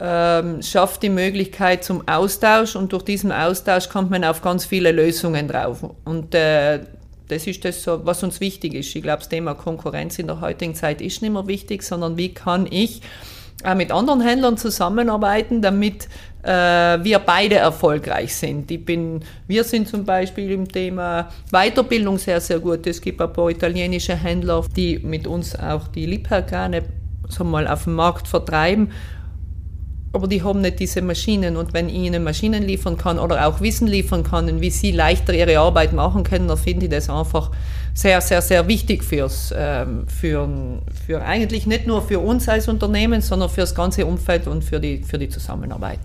ähm, 0.00 0.62
schafft 0.62 1.02
die 1.02 1.10
Möglichkeit 1.10 1.84
zum 1.84 2.08
Austausch 2.08 2.76
und 2.76 2.94
durch 2.94 3.02
diesen 3.02 3.30
Austausch 3.30 3.90
kommt 3.90 4.10
man 4.10 4.24
auf 4.24 4.40
ganz 4.40 4.64
viele 4.64 4.90
Lösungen 4.90 5.46
drauf. 5.46 5.84
Und 6.06 6.34
äh, 6.34 6.80
das 7.28 7.46
ist 7.46 7.62
das, 7.66 7.86
was 7.86 8.22
uns 8.22 8.40
wichtig 8.40 8.72
ist. 8.72 8.96
Ich 8.96 9.02
glaube, 9.02 9.18
das 9.18 9.28
Thema 9.28 9.52
Konkurrenz 9.52 10.18
in 10.18 10.28
der 10.28 10.40
heutigen 10.40 10.74
Zeit 10.74 11.02
ist 11.02 11.20
nicht 11.20 11.30
mehr 11.32 11.46
wichtig, 11.46 11.82
sondern 11.82 12.16
wie 12.16 12.32
kann 12.32 12.66
ich 12.70 13.02
mit 13.76 13.92
anderen 13.92 14.20
Händlern 14.20 14.56
zusammenarbeiten, 14.56 15.60
damit 15.60 16.08
äh, 16.42 16.50
wir 16.50 17.18
beide 17.18 17.56
erfolgreich 17.56 18.34
sind. 18.34 18.70
Ich 18.70 18.84
bin, 18.84 19.20
wir 19.46 19.64
sind 19.64 19.88
zum 19.88 20.04
Beispiel 20.04 20.50
im 20.50 20.66
Thema 20.66 21.28
Weiterbildung 21.50 22.18
sehr, 22.18 22.40
sehr 22.40 22.58
gut. 22.58 22.86
Es 22.86 23.00
gibt 23.00 23.20
ein 23.20 23.32
paar 23.32 23.50
italienische 23.50 24.14
Händler, 24.14 24.64
die 24.74 24.98
mit 24.98 25.26
uns 25.26 25.58
auch 25.58 25.88
die 25.88 26.06
Liebherrkrane 26.06 26.82
so 27.28 27.44
mal 27.44 27.68
auf 27.68 27.84
dem 27.84 27.94
Markt 27.94 28.26
vertreiben 28.26 28.90
aber 30.12 30.26
die 30.26 30.42
haben 30.42 30.60
nicht 30.60 30.80
diese 30.80 31.02
Maschinen. 31.02 31.56
Und 31.56 31.72
wenn 31.72 31.88
ich 31.88 31.94
ihnen 31.94 32.24
Maschinen 32.24 32.64
liefern 32.64 32.96
kann 32.96 33.18
oder 33.18 33.46
auch 33.46 33.60
Wissen 33.60 33.86
liefern 33.86 34.24
kann, 34.24 34.60
wie 34.60 34.70
sie 34.70 34.90
leichter 34.90 35.32
ihre 35.32 35.58
Arbeit 35.58 35.92
machen 35.92 36.24
können, 36.24 36.48
dann 36.48 36.58
finde 36.58 36.86
ich 36.86 36.90
das 36.90 37.08
einfach 37.08 37.50
sehr, 37.94 38.20
sehr, 38.20 38.42
sehr 38.42 38.66
wichtig 38.66 39.04
fürs, 39.04 39.54
ähm, 39.56 40.06
für, 40.08 40.48
für 41.06 41.22
eigentlich 41.22 41.66
nicht 41.66 41.86
nur 41.86 42.02
für 42.02 42.18
uns 42.18 42.48
als 42.48 42.66
Unternehmen, 42.68 43.20
sondern 43.20 43.48
für 43.48 43.60
das 43.60 43.74
ganze 43.74 44.06
Umfeld 44.06 44.46
und 44.46 44.64
für 44.64 44.80
die, 44.80 45.02
für 45.02 45.18
die 45.18 45.28
Zusammenarbeit. 45.28 46.00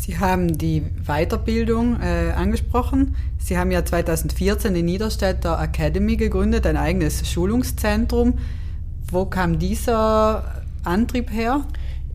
Sie 0.00 0.18
haben 0.18 0.56
die 0.58 0.82
Weiterbildung 1.06 1.98
äh, 2.00 2.32
angesprochen. 2.32 3.16
Sie 3.38 3.58
haben 3.58 3.70
ja 3.70 3.84
2014 3.84 4.74
die 4.74 4.82
Niederstädter 4.82 5.60
Academy 5.60 6.16
gegründet, 6.16 6.66
ein 6.66 6.76
eigenes 6.76 7.28
Schulungszentrum. 7.30 8.38
Wo 9.10 9.26
kam 9.26 9.58
dieser 9.58 10.62
Antrieb 10.84 11.30
her? 11.30 11.64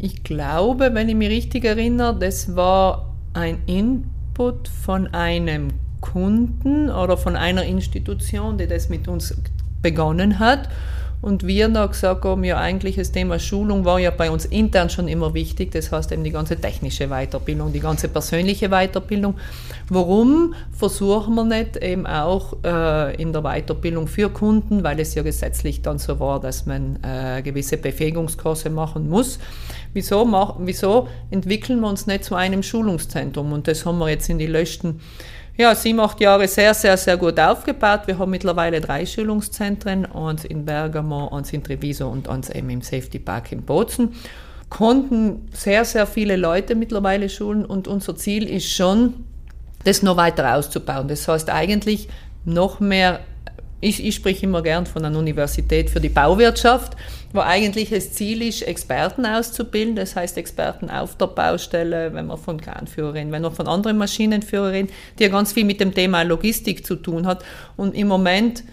Ich 0.02 0.24
glaube, 0.24 0.94
wenn 0.94 1.10
ich 1.10 1.16
mich 1.16 1.30
richtig 1.30 1.66
erinnere, 1.66 2.18
das 2.18 2.56
war 2.56 3.14
ein 3.34 3.58
Input 3.66 4.70
von 4.70 5.08
einem 5.14 5.74
Kunden 6.00 6.90
oder 6.90 7.18
von 7.18 7.36
einer 7.36 7.64
Institution, 7.64 8.58
die 8.58 8.68
das 8.68 8.88
mit 8.88 9.10
uns 9.10 9.36
begonnen 9.82 10.40
hat. 10.40 10.70
Und 11.22 11.46
wir 11.46 11.68
da 11.68 11.86
gesagt 11.86 12.24
haben, 12.24 12.46
ja 12.46 12.58
eigentlich 12.58 12.96
das 12.96 13.12
Thema 13.12 13.40
Schulung 13.40 13.84
war 13.84 14.00
ja 14.00 14.10
bei 14.10 14.32
uns 14.32 14.46
intern 14.46 14.90
schon 14.90 15.10
immer 15.10 15.34
wichtig. 15.34 15.72
Das 15.72 15.92
heißt 15.92 16.14
eben 16.14 16.24
die 16.24 16.32
ganze 16.32 16.56
technische 16.56 17.10
Weiterbildung, 17.10 17.74
die 17.74 17.82
ganze 17.82 18.08
persönliche 18.08 18.70
Weiterbildung. 18.70 19.36
Warum 19.90 20.54
versuchen 20.72 21.36
wir 21.36 21.44
nicht 21.44 21.76
eben 21.76 22.08
auch 22.08 22.56
äh, 22.64 23.22
in 23.22 23.34
der 23.34 23.42
Weiterbildung 23.42 24.08
für 24.08 24.30
Kunden, 24.30 24.84
weil 24.84 25.00
es 25.02 25.14
ja 25.14 25.24
gesetzlich 25.24 25.82
dann 25.82 26.00
so 26.00 26.22
war, 26.22 26.40
dass 26.40 26.66
man 26.66 27.00
äh, 27.04 27.42
gewisse 27.42 27.76
Befähigungskurse 27.78 28.70
machen 28.70 29.10
muss. 29.10 29.40
Wieso, 29.94 30.24
mach, 30.24 30.56
wieso 30.60 31.10
entwickeln 31.32 31.82
wir 31.82 31.90
uns 31.90 32.08
nicht 32.08 32.24
zu 32.24 32.36
einem 32.36 32.64
Schulungszentrum? 32.64 33.52
Und 33.52 33.68
das 33.68 33.86
haben 33.86 33.98
wir 33.98 34.08
jetzt 34.10 34.30
in 34.30 34.40
die 34.40 34.48
letzten 34.48 35.02
ja, 35.60 35.76
sieben, 35.76 36.00
acht 36.00 36.22
Jahre 36.22 36.48
sehr, 36.48 36.74
sehr, 36.74 36.96
sehr 36.96 37.18
gut 37.18 37.38
aufgebaut. 37.38 38.04
Wir 38.06 38.18
haben 38.18 38.32
mittlerweile 38.32 38.80
drei 38.80 39.06
Schulungszentren, 39.06 40.06
eins 40.06 40.46
in 40.46 40.64
Bergamo, 40.64 41.28
eins 41.36 41.52
in 41.52 41.62
Treviso 41.62 42.08
und 42.08 42.30
eins 42.30 42.50
eben 42.50 42.70
im 42.70 42.82
Safety 42.82 43.20
Park 43.20 43.52
in 43.52 43.64
Bozen. 43.64 44.14
Konnten 44.70 45.50
sehr, 45.52 45.84
sehr 45.84 46.08
viele 46.08 46.38
Leute 46.38 46.76
mittlerweile 46.76 47.28
schulen 47.28 47.66
und 47.66 47.90
unser 47.90 48.16
Ziel 48.16 48.48
ist 48.48 48.72
schon, 48.72 49.26
das 49.84 50.02
noch 50.02 50.16
weiter 50.16 50.56
auszubauen. 50.56 51.10
Das 51.10 51.28
heißt 51.28 51.50
eigentlich 51.50 52.08
noch 52.46 52.80
mehr 52.80 53.20
ich, 53.82 54.06
ich 54.06 54.16
spreche 54.16 54.46
immer 54.46 54.62
gern 54.62 54.86
von 54.86 55.06
einer 55.06 55.18
Universität 55.18 55.90
für 55.90 56.02
die 56.02 56.10
Bauwirtschaft, 56.10 56.98
wo 57.32 57.40
eigentlich 57.40 57.90
das 57.90 58.12
Ziel 58.12 58.42
ist, 58.42 58.62
Experten 58.64 59.26
auszubilden. 59.26 59.96
Das 59.96 60.16
heißt, 60.16 60.38
Experten 60.38 60.90
auf 60.90 61.16
der 61.16 61.28
Baustelle, 61.28 62.14
wenn 62.14 62.28
man 62.28 62.38
von 62.38 62.60
Kranführerin, 62.60 63.32
wenn 63.32 63.42
man 63.42 63.54
von 63.54 63.68
anderen 63.68 63.98
Maschinenführerin, 63.98 64.90
die 65.18 65.24
ja 65.24 65.30
ganz 65.30 65.54
viel 65.54 65.66
mit 65.66 65.80
dem 65.80 65.94
Thema 65.94 66.24
Logistik 66.24 66.86
zu 66.86 66.96
tun 66.96 67.26
hat. 67.26 67.44
Und 67.78 67.96
im 67.96 68.08
Moment 68.08 68.64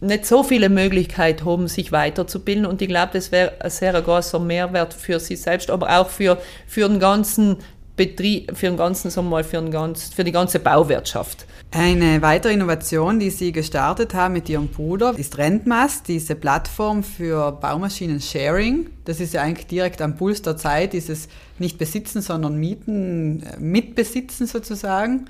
nicht 0.00 0.26
so 0.26 0.42
viele 0.42 0.68
Möglichkeiten 0.68 1.44
haben, 1.44 1.68
sich 1.68 1.92
weiterzubilden. 1.92 2.66
Und 2.66 2.82
ich 2.82 2.88
glaube, 2.88 3.10
das 3.14 3.32
wäre 3.32 3.52
ein 3.60 3.70
sehr 3.70 4.00
großer 4.00 4.38
Mehrwert 4.38 4.94
für 4.94 5.20
sie 5.20 5.36
selbst, 5.36 5.70
aber 5.70 5.98
auch 5.98 6.08
für, 6.08 6.38
für 6.66 6.88
den 6.88 7.00
ganzen 7.00 7.56
Betrieb, 7.96 8.56
für 8.56 8.66
den 8.66 8.76
ganzen, 8.76 9.10
mal, 9.28 9.42
für, 9.42 9.56
den 9.56 9.70
ganz, 9.70 10.12
für 10.12 10.22
die 10.22 10.32
ganze 10.32 10.58
Bauwirtschaft. 10.58 11.46
Eine 11.70 12.22
weitere 12.22 12.52
Innovation, 12.52 13.18
die 13.18 13.30
Sie 13.30 13.52
gestartet 13.52 14.14
haben 14.14 14.34
mit 14.34 14.48
Ihrem 14.48 14.68
Bruder, 14.68 15.14
ist 15.16 15.38
Rentmast, 15.38 16.06
diese 16.08 16.34
Plattform 16.34 17.02
für 17.02 17.52
Baumaschinen-Sharing. 17.52 18.86
Das 19.04 19.20
ist 19.20 19.34
ja 19.34 19.42
eigentlich 19.42 19.66
direkt 19.66 20.02
am 20.02 20.16
Puls 20.16 20.42
der 20.42 20.56
Zeit, 20.56 20.92
dieses 20.92 21.28
nicht 21.58 21.78
besitzen, 21.78 22.20
sondern 22.20 22.56
mieten, 22.56 23.42
äh, 23.42 23.58
mitbesitzen 23.58 24.46
sozusagen. 24.46 25.26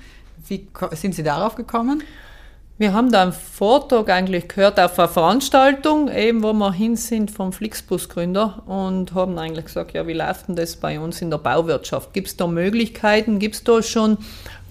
Wie 0.47 0.67
sind 0.91 1.15
Sie 1.15 1.23
darauf 1.23 1.55
gekommen? 1.55 2.03
Wir 2.79 2.93
haben 2.93 3.11
da 3.11 3.23
einen 3.23 3.33
Vortrag 3.33 4.07
eigentlich 4.11 4.49
gehört 4.49 4.79
auf 4.79 4.99
einer 4.99 5.07
Veranstaltung, 5.07 6.11
eben 6.11 6.43
wo 6.43 6.53
wir 6.53 6.71
hin 6.71 6.95
sind 6.95 7.31
vom 7.31 7.51
Flixbus-Gründer 7.51 8.61
und 8.67 9.15
haben 9.15 9.39
eigentlich 9.39 9.65
gesagt, 9.65 9.93
ja, 9.93 10.05
wie 10.05 10.13
läuft 10.13 10.47
denn 10.47 10.55
das 10.55 10.75
bei 10.75 10.99
uns 10.99 11.19
in 11.19 11.31
der 11.31 11.39
Bauwirtschaft? 11.39 12.13
Gibt 12.13 12.27
es 12.27 12.37
da 12.37 12.45
Möglichkeiten? 12.45 13.39
Gibt 13.39 13.55
es 13.55 13.63
da 13.63 13.81
schon 13.81 14.19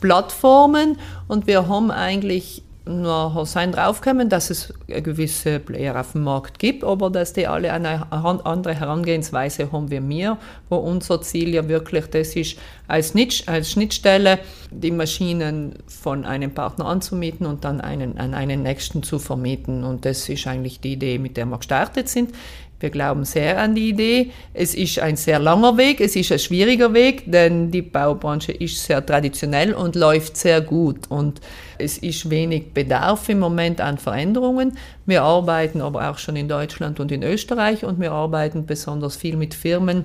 Plattformen? 0.00 1.00
Und 1.26 1.48
wir 1.48 1.66
haben 1.66 1.90
eigentlich 1.90 2.62
nur 2.86 3.44
sein 3.46 3.72
draufkommen, 3.72 4.28
dass 4.28 4.50
es 4.50 4.72
gewisse 4.86 5.58
Player 5.58 5.98
auf 5.98 6.12
dem 6.12 6.22
Markt 6.22 6.58
gibt, 6.58 6.84
aber 6.84 7.10
dass 7.10 7.32
die 7.32 7.46
alle 7.46 7.72
eine 7.72 8.10
andere 8.12 8.74
Herangehensweise 8.74 9.72
haben 9.72 9.90
wie 9.90 10.00
mir, 10.00 10.38
wo 10.68 10.76
unser 10.76 11.20
Ziel 11.20 11.52
ja 11.52 11.68
wirklich 11.68 12.06
das 12.06 12.36
ist, 12.36 12.58
als, 12.88 13.14
als 13.46 13.70
Schnittstelle 13.72 14.38
die 14.70 14.92
Maschinen 14.92 15.74
von 15.86 16.24
einem 16.24 16.52
Partner 16.52 16.86
anzumieten 16.86 17.46
und 17.46 17.64
dann 17.64 17.80
einen, 17.80 18.18
an 18.18 18.34
einen 18.34 18.62
nächsten 18.62 19.02
zu 19.02 19.18
vermieten. 19.18 19.82
Und 19.82 20.04
das 20.04 20.28
ist 20.28 20.46
eigentlich 20.46 20.80
die 20.80 20.92
Idee, 20.92 21.18
mit 21.18 21.36
der 21.36 21.46
wir 21.46 21.58
gestartet 21.58 22.08
sind. 22.08 22.30
Wir 22.78 22.90
glauben 22.90 23.24
sehr 23.24 23.58
an 23.58 23.74
die 23.74 23.88
Idee. 23.88 24.32
Es 24.52 24.74
ist 24.74 24.98
ein 24.98 25.16
sehr 25.16 25.38
langer 25.38 25.78
Weg, 25.78 26.00
es 26.00 26.14
ist 26.14 26.30
ein 26.30 26.38
schwieriger 26.38 26.92
Weg, 26.92 27.30
denn 27.30 27.70
die 27.70 27.80
Baubranche 27.80 28.52
ist 28.52 28.84
sehr 28.84 29.04
traditionell 29.04 29.72
und 29.72 29.94
läuft 29.94 30.36
sehr 30.36 30.60
gut. 30.60 31.06
Und 31.08 31.40
es 31.78 31.96
ist 31.96 32.28
wenig 32.28 32.74
Bedarf 32.74 33.28
im 33.30 33.38
Moment 33.38 33.80
an 33.80 33.96
Veränderungen. 33.96 34.76
Wir 35.06 35.22
arbeiten 35.22 35.80
aber 35.80 36.10
auch 36.10 36.18
schon 36.18 36.36
in 36.36 36.48
Deutschland 36.48 37.00
und 37.00 37.10
in 37.10 37.22
Österreich 37.22 37.82
und 37.84 37.98
wir 37.98 38.12
arbeiten 38.12 38.66
besonders 38.66 39.16
viel 39.16 39.36
mit 39.36 39.54
Firmen, 39.54 40.04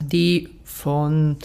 die 0.00 0.48
von 0.62 1.36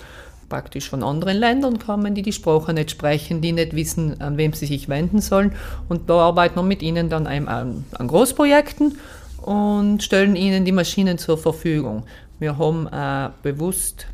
praktisch 0.48 0.90
von 0.90 1.02
anderen 1.02 1.38
Ländern 1.38 1.80
kommen, 1.80 2.14
die 2.14 2.22
die 2.22 2.34
Sprache 2.34 2.74
nicht 2.74 2.92
sprechen, 2.92 3.42
die 3.42 3.54
nicht 3.54 3.74
wissen, 3.74 4.20
an 4.20 4.38
wem 4.38 4.52
sie 4.52 4.66
sich 4.66 4.90
wenden 4.90 5.22
sollen. 5.22 5.54
Und 5.88 6.10
da 6.10 6.16
arbeiten 6.16 6.58
wir 6.58 6.64
mit 6.64 6.84
ihnen 6.84 7.10
dann 7.10 7.26
an, 7.26 7.86
an 7.94 8.08
Großprojekten 8.08 8.98
und 9.42 10.04
stellen 10.04 10.36
ihnen 10.36 10.66
die 10.66 10.72
Maschinen 10.72 11.18
zur 11.18 11.38
Verfügung. 11.38 12.06
Wir 12.40 12.58
haben 12.58 12.88
äh, 12.88 13.30
bewusst 13.44 14.08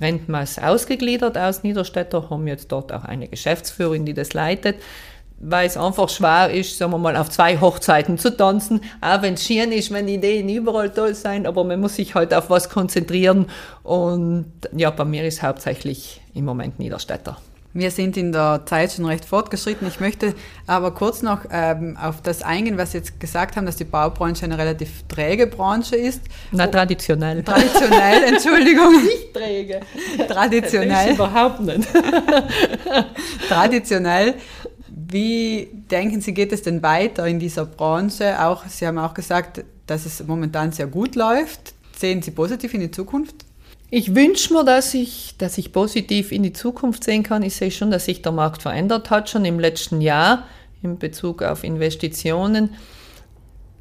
Rentmaß 0.00 0.58
ausgegliedert 0.58 1.38
aus 1.38 1.62
Niederstädter, 1.62 2.30
haben 2.30 2.46
jetzt 2.46 2.72
dort 2.72 2.92
auch 2.92 3.04
eine 3.04 3.28
Geschäftsführerin, 3.28 4.04
die 4.04 4.14
das 4.14 4.32
leitet, 4.32 4.76
weil 5.38 5.66
es 5.66 5.76
einfach 5.76 6.08
schwer 6.08 6.50
ist, 6.50 6.78
sagen 6.78 6.92
wir 6.92 6.98
mal, 6.98 7.16
auf 7.16 7.30
zwei 7.30 7.60
Hochzeiten 7.60 8.18
zu 8.18 8.36
tanzen, 8.36 8.80
auch 9.00 9.22
wenn 9.22 9.34
es 9.34 9.46
schön 9.46 9.72
ist, 9.72 9.92
wenn 9.92 10.08
Ideen 10.08 10.48
überall 10.48 10.90
toll 10.90 11.14
sein, 11.14 11.46
aber 11.46 11.64
man 11.64 11.80
muss 11.80 11.96
sich 11.96 12.14
halt 12.14 12.34
auf 12.34 12.50
was 12.50 12.68
konzentrieren 12.68 13.46
und 13.82 14.52
ja, 14.74 14.90
bei 14.90 15.04
mir 15.04 15.24
ist 15.24 15.42
hauptsächlich 15.42 16.20
im 16.34 16.44
Moment 16.44 16.78
Niederstädter. 16.78 17.36
Wir 17.76 17.90
sind 17.90 18.16
in 18.16 18.30
der 18.30 18.62
Zeit 18.66 18.92
schon 18.92 19.04
recht 19.04 19.24
fortgeschritten. 19.24 19.88
Ich 19.88 19.98
möchte 19.98 20.34
aber 20.68 20.92
kurz 20.92 21.22
noch 21.22 21.40
ähm, 21.50 21.96
auf 22.00 22.22
das 22.22 22.42
eingehen, 22.42 22.78
was 22.78 22.92
Sie 22.92 22.98
jetzt 22.98 23.18
gesagt 23.18 23.56
haben, 23.56 23.66
dass 23.66 23.74
die 23.74 23.84
Baubranche 23.84 24.44
eine 24.44 24.56
relativ 24.56 25.02
träge 25.08 25.48
Branche 25.48 25.96
ist. 25.96 26.22
Na, 26.52 26.68
traditionell. 26.68 27.42
Traditionell, 27.42 28.22
Entschuldigung. 28.32 29.02
Nicht 29.02 29.34
träge. 29.34 29.80
Traditionell. 30.28 31.08
Das 31.08 31.14
überhaupt 31.16 31.60
nicht. 31.60 31.88
Traditionell. 33.48 34.34
Wie 34.88 35.68
denken 35.90 36.20
Sie, 36.20 36.32
geht 36.32 36.52
es 36.52 36.62
denn 36.62 36.80
weiter 36.80 37.26
in 37.26 37.40
dieser 37.40 37.66
Branche? 37.66 38.40
Auch, 38.40 38.64
Sie 38.68 38.86
haben 38.86 38.98
auch 38.98 39.14
gesagt, 39.14 39.64
dass 39.88 40.06
es 40.06 40.24
momentan 40.24 40.70
sehr 40.70 40.86
gut 40.86 41.16
läuft. 41.16 41.74
Sehen 41.98 42.22
Sie 42.22 42.30
positiv 42.30 42.72
in 42.74 42.80
die 42.80 42.90
Zukunft? 42.92 43.34
Ich 43.96 44.12
wünsche 44.16 44.52
mir, 44.52 44.64
dass 44.64 44.92
ich, 44.92 45.36
dass 45.38 45.56
ich 45.56 45.70
positiv 45.70 46.32
in 46.32 46.42
die 46.42 46.52
Zukunft 46.52 47.04
sehen 47.04 47.22
kann. 47.22 47.44
Ich 47.44 47.54
sehe 47.54 47.70
schon, 47.70 47.92
dass 47.92 48.06
sich 48.06 48.22
der 48.22 48.32
Markt 48.32 48.62
verändert 48.62 49.08
hat, 49.08 49.30
schon 49.30 49.44
im 49.44 49.60
letzten 49.60 50.00
Jahr 50.00 50.48
in 50.82 50.98
Bezug 50.98 51.44
auf 51.44 51.62
Investitionen. 51.62 52.70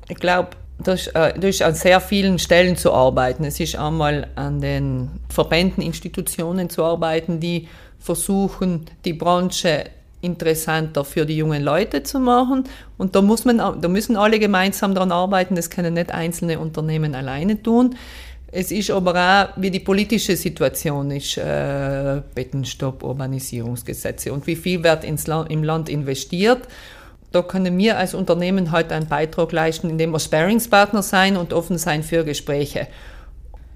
Ich 0.07 0.17
glaube, 0.17 0.49
ist, 0.85 1.07
äh, 1.15 1.49
ist 1.49 1.63
an 1.63 1.73
sehr 1.73 1.99
vielen 1.99 2.37
Stellen 2.37 2.77
zu 2.77 2.93
arbeiten. 2.93 3.43
Es 3.43 3.59
ist 3.59 3.75
einmal 3.75 4.27
an 4.35 4.61
den 4.61 5.09
Verbänden, 5.29 5.81
Institutionen 5.81 6.69
zu 6.69 6.83
arbeiten, 6.83 7.39
die 7.39 7.67
versuchen, 7.97 8.85
die 9.05 9.13
Branche 9.13 9.85
interessanter 10.21 11.05
für 11.05 11.25
die 11.25 11.37
jungen 11.37 11.63
Leute 11.63 12.03
zu 12.03 12.19
machen. 12.19 12.65
Und 12.99 13.15
da, 13.15 13.23
muss 13.23 13.45
man, 13.45 13.57
da 13.57 13.87
müssen 13.87 14.15
alle 14.15 14.37
gemeinsam 14.37 14.93
daran 14.93 15.11
arbeiten. 15.11 15.55
Das 15.55 15.71
können 15.71 15.95
nicht 15.95 16.11
einzelne 16.11 16.59
Unternehmen 16.59 17.15
alleine 17.15 17.63
tun. 17.63 17.95
Es 18.55 18.71
ist 18.71 18.91
aber 18.91 19.15
auch, 19.15 19.59
wie 19.59 19.71
die 19.71 19.79
politische 19.79 20.35
Situation 20.35 21.09
ist, 21.09 21.39
äh, 21.39 22.21
Bettenstopp, 22.35 23.01
Urbanisierungsgesetze 23.01 24.31
und 24.31 24.45
wie 24.45 24.55
viel 24.55 24.83
wird 24.83 25.03
ins 25.03 25.25
Land, 25.25 25.49
im 25.49 25.63
Land 25.63 25.89
investiert. 25.89 26.67
Da 27.31 27.41
können 27.41 27.75
wir 27.79 27.97
als 27.97 28.13
Unternehmen 28.13 28.71
heute 28.71 28.93
einen 28.93 29.07
Beitrag 29.07 29.51
leisten, 29.53 29.89
indem 29.89 30.11
wir 30.11 30.19
Sparingspartner 30.19 31.01
sein 31.01 31.35
und 31.35 31.51
offen 31.51 31.79
sein 31.79 32.03
für 32.03 32.23
Gespräche. 32.23 32.85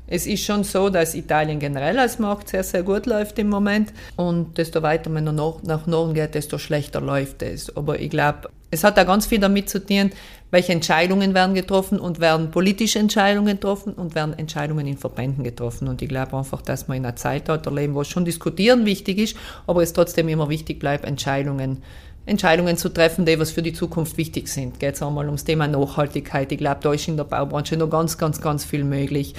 Es 0.05 0.27
ist 0.27 0.45
schon 0.45 0.63
so, 0.63 0.89
dass 0.89 1.15
Italien 1.15 1.57
generell 1.57 1.97
als 1.97 2.19
Markt 2.19 2.49
sehr, 2.49 2.63
sehr 2.63 2.83
gut 2.83 3.07
läuft 3.07 3.39
im 3.39 3.49
Moment. 3.49 3.91
Und 4.15 4.59
desto 4.59 4.83
weiter 4.83 5.09
man 5.09 5.25
nach 5.25 5.87
Norden 5.87 6.13
geht, 6.13 6.35
desto 6.35 6.59
schlechter 6.59 7.01
läuft 7.01 7.41
es. 7.41 7.75
Aber 7.75 7.99
ich 7.99 8.11
glaube, 8.11 8.49
es 8.69 8.83
hat 8.83 8.97
da 8.97 9.03
ganz 9.03 9.25
viel 9.25 9.39
damit 9.39 9.69
zu 9.69 9.85
tun, 9.85 10.11
welche 10.49 10.71
Entscheidungen 10.71 11.33
werden 11.33 11.55
getroffen 11.55 11.99
und 11.99 12.19
werden 12.19 12.51
politische 12.51 12.99
Entscheidungen 12.99 13.55
getroffen 13.55 13.93
und 13.93 14.15
werden 14.15 14.37
Entscheidungen 14.37 14.87
in 14.87 14.97
Verbänden 14.97 15.43
getroffen. 15.43 15.87
Und 15.87 16.01
ich 16.01 16.09
glaube 16.09 16.37
einfach, 16.37 16.61
dass 16.61 16.87
wir 16.87 16.95
in 16.95 17.05
einer 17.05 17.15
Zeit 17.15 17.47
leben, 17.69 17.95
wo 17.95 18.03
schon 18.03 18.25
diskutieren 18.25 18.85
wichtig 18.85 19.17
ist, 19.17 19.37
aber 19.65 19.83
es 19.83 19.93
trotzdem 19.93 20.29
immer 20.29 20.49
wichtig 20.49 20.79
bleibt, 20.79 21.05
Entscheidungen 21.05 21.83
Entscheidungen 22.27 22.75
zu 22.75 22.89
treffen, 22.89 23.25
die 23.25 23.39
was 23.39 23.51
für 23.51 23.61
die 23.61 23.71
Zukunft 23.71 24.17
wichtig 24.17 24.49
sind. 24.49 24.79
Geht 24.79 24.95
es 24.95 25.01
einmal 25.01 25.25
ums 25.27 25.45
Thema 25.45 25.65
Nachhaltigkeit. 25.65 26.51
Ich 26.51 26.57
glaube, 26.57 26.79
da 26.83 26.91
ist 26.91 27.07
in 27.07 27.15
der 27.15 27.23
Baubranche 27.23 27.77
noch 27.77 27.89
ganz, 27.89 28.17
ganz, 28.17 28.41
ganz 28.41 28.65
viel 28.65 28.83
möglich. 28.83 29.33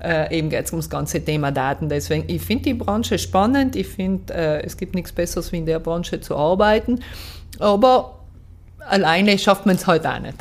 Äh, 0.00 0.38
eben 0.38 0.48
geht 0.48 0.64
es 0.64 0.70
ums 0.70 0.88
ganze 0.88 1.24
Thema 1.24 1.50
Daten. 1.50 1.88
Deswegen, 1.88 2.24
ich 2.28 2.40
finde 2.40 2.64
die 2.64 2.74
Branche 2.74 3.18
spannend. 3.18 3.74
Ich 3.74 3.88
finde, 3.88 4.32
äh, 4.32 4.62
es 4.64 4.76
gibt 4.76 4.94
nichts 4.94 5.10
Besseres, 5.10 5.50
wie 5.50 5.58
in 5.58 5.66
der 5.66 5.80
Branche 5.80 6.20
zu 6.20 6.36
arbeiten. 6.36 7.00
Aber 7.58 8.17
alleine 8.88 9.38
schafft 9.38 9.66
man 9.66 9.76
es 9.76 9.86
halt 9.86 10.06
auch 10.06 10.18
nicht. 10.18 10.36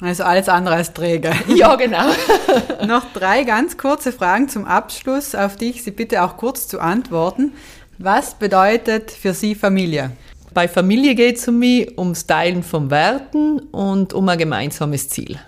Also 0.00 0.24
alles 0.24 0.48
andere 0.48 0.76
als 0.76 0.92
Träger. 0.92 1.34
Ja, 1.54 1.74
genau. 1.76 2.06
Noch 2.86 3.12
drei 3.12 3.44
ganz 3.44 3.78
kurze 3.78 4.12
Fragen 4.12 4.48
zum 4.48 4.66
Abschluss, 4.66 5.34
auf 5.34 5.56
die 5.56 5.70
ich 5.70 5.82
Sie 5.82 5.90
bitte 5.90 6.22
auch 6.22 6.36
kurz 6.36 6.68
zu 6.68 6.80
antworten. 6.80 7.52
Was 7.98 8.34
bedeutet 8.34 9.10
für 9.10 9.32
Sie 9.32 9.54
Familie? 9.54 10.10
Bei 10.52 10.68
Familie 10.68 11.14
geht 11.14 11.36
es 11.36 11.48
um 11.48 11.58
mich 11.58 11.98
ums 11.98 12.26
Teilen 12.26 12.62
von 12.62 12.90
Werten 12.90 13.58
und 13.58 14.12
um 14.12 14.28
ein 14.28 14.38
gemeinsames 14.38 15.08
Ziel. 15.08 15.38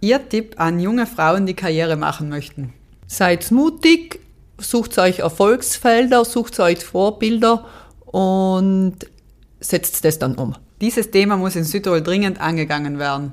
Ihr 0.00 0.28
Tipp 0.28 0.54
an 0.58 0.80
junge 0.80 1.06
Frauen, 1.06 1.46
die 1.46 1.54
Karriere 1.54 1.96
machen 1.96 2.28
möchten? 2.28 2.72
Seid 3.06 3.50
mutig, 3.50 4.20
sucht 4.58 4.98
euch 4.98 5.20
Erfolgsfelder, 5.20 6.24
sucht 6.24 6.58
euch 6.58 6.84
Vorbilder 6.84 7.66
und 8.06 8.94
setzt 9.60 10.04
das 10.04 10.18
dann 10.18 10.36
um. 10.36 10.54
Dieses 10.80 11.10
Thema 11.10 11.36
muss 11.36 11.56
in 11.56 11.64
Südtirol 11.64 12.02
dringend 12.02 12.40
angegangen 12.40 12.98
werden. 12.98 13.32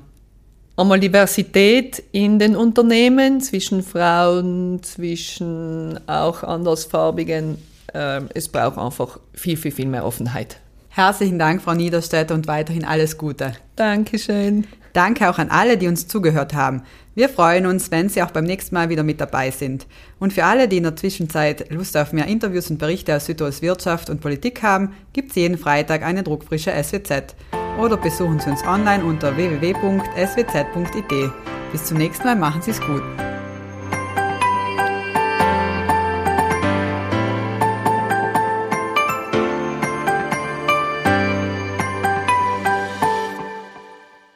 Einmal 0.76 1.00
Diversität 1.00 2.02
in 2.12 2.38
den 2.38 2.54
Unternehmen 2.54 3.40
zwischen 3.40 3.82
Frauen, 3.82 4.82
zwischen 4.82 5.98
auch 6.06 6.42
andersfarbigen. 6.42 7.58
Ähm, 7.94 8.28
es 8.34 8.48
braucht 8.48 8.78
einfach 8.78 9.18
viel, 9.32 9.56
viel, 9.56 9.72
viel 9.72 9.86
mehr 9.86 10.04
Offenheit. 10.04 10.60
Herzlichen 10.90 11.38
Dank, 11.38 11.62
Frau 11.62 11.74
Niederstädter, 11.74 12.34
und 12.34 12.46
weiterhin 12.46 12.84
alles 12.84 13.16
Gute. 13.16 13.54
Dankeschön. 13.76 14.66
Danke 14.92 15.28
auch 15.28 15.38
an 15.38 15.50
alle, 15.50 15.76
die 15.76 15.88
uns 15.88 16.06
zugehört 16.06 16.54
haben. 16.54 16.82
Wir 17.14 17.28
freuen 17.28 17.66
uns, 17.66 17.90
wenn 17.90 18.08
Sie 18.08 18.22
auch 18.22 18.30
beim 18.30 18.44
nächsten 18.44 18.74
Mal 18.74 18.88
wieder 18.88 19.02
mit 19.02 19.20
dabei 19.20 19.50
sind. 19.50 19.86
Und 20.18 20.32
für 20.32 20.44
alle, 20.44 20.68
die 20.68 20.76
in 20.76 20.84
der 20.84 20.96
Zwischenzeit 20.96 21.70
Lust 21.70 21.96
auf 21.96 22.12
mehr 22.12 22.26
Interviews 22.26 22.70
und 22.70 22.78
Berichte 22.78 23.16
aus 23.16 23.26
Südtirols 23.26 23.60
Wirtschaft 23.62 24.08
und 24.08 24.20
Politik 24.20 24.62
haben, 24.62 24.94
gibt 25.12 25.30
es 25.30 25.36
jeden 25.36 25.58
Freitag 25.58 26.02
eine 26.02 26.22
druckfrische 26.22 26.72
SWZ. 26.72 27.34
Oder 27.80 27.96
besuchen 27.96 28.40
Sie 28.40 28.50
uns 28.50 28.64
online 28.64 29.04
unter 29.04 29.36
www.swz.it. 29.36 31.32
Bis 31.72 31.84
zum 31.84 31.98
nächsten 31.98 32.24
Mal, 32.24 32.36
machen 32.36 32.62
Sie 32.62 32.70
es 32.70 32.80
gut. 32.80 33.02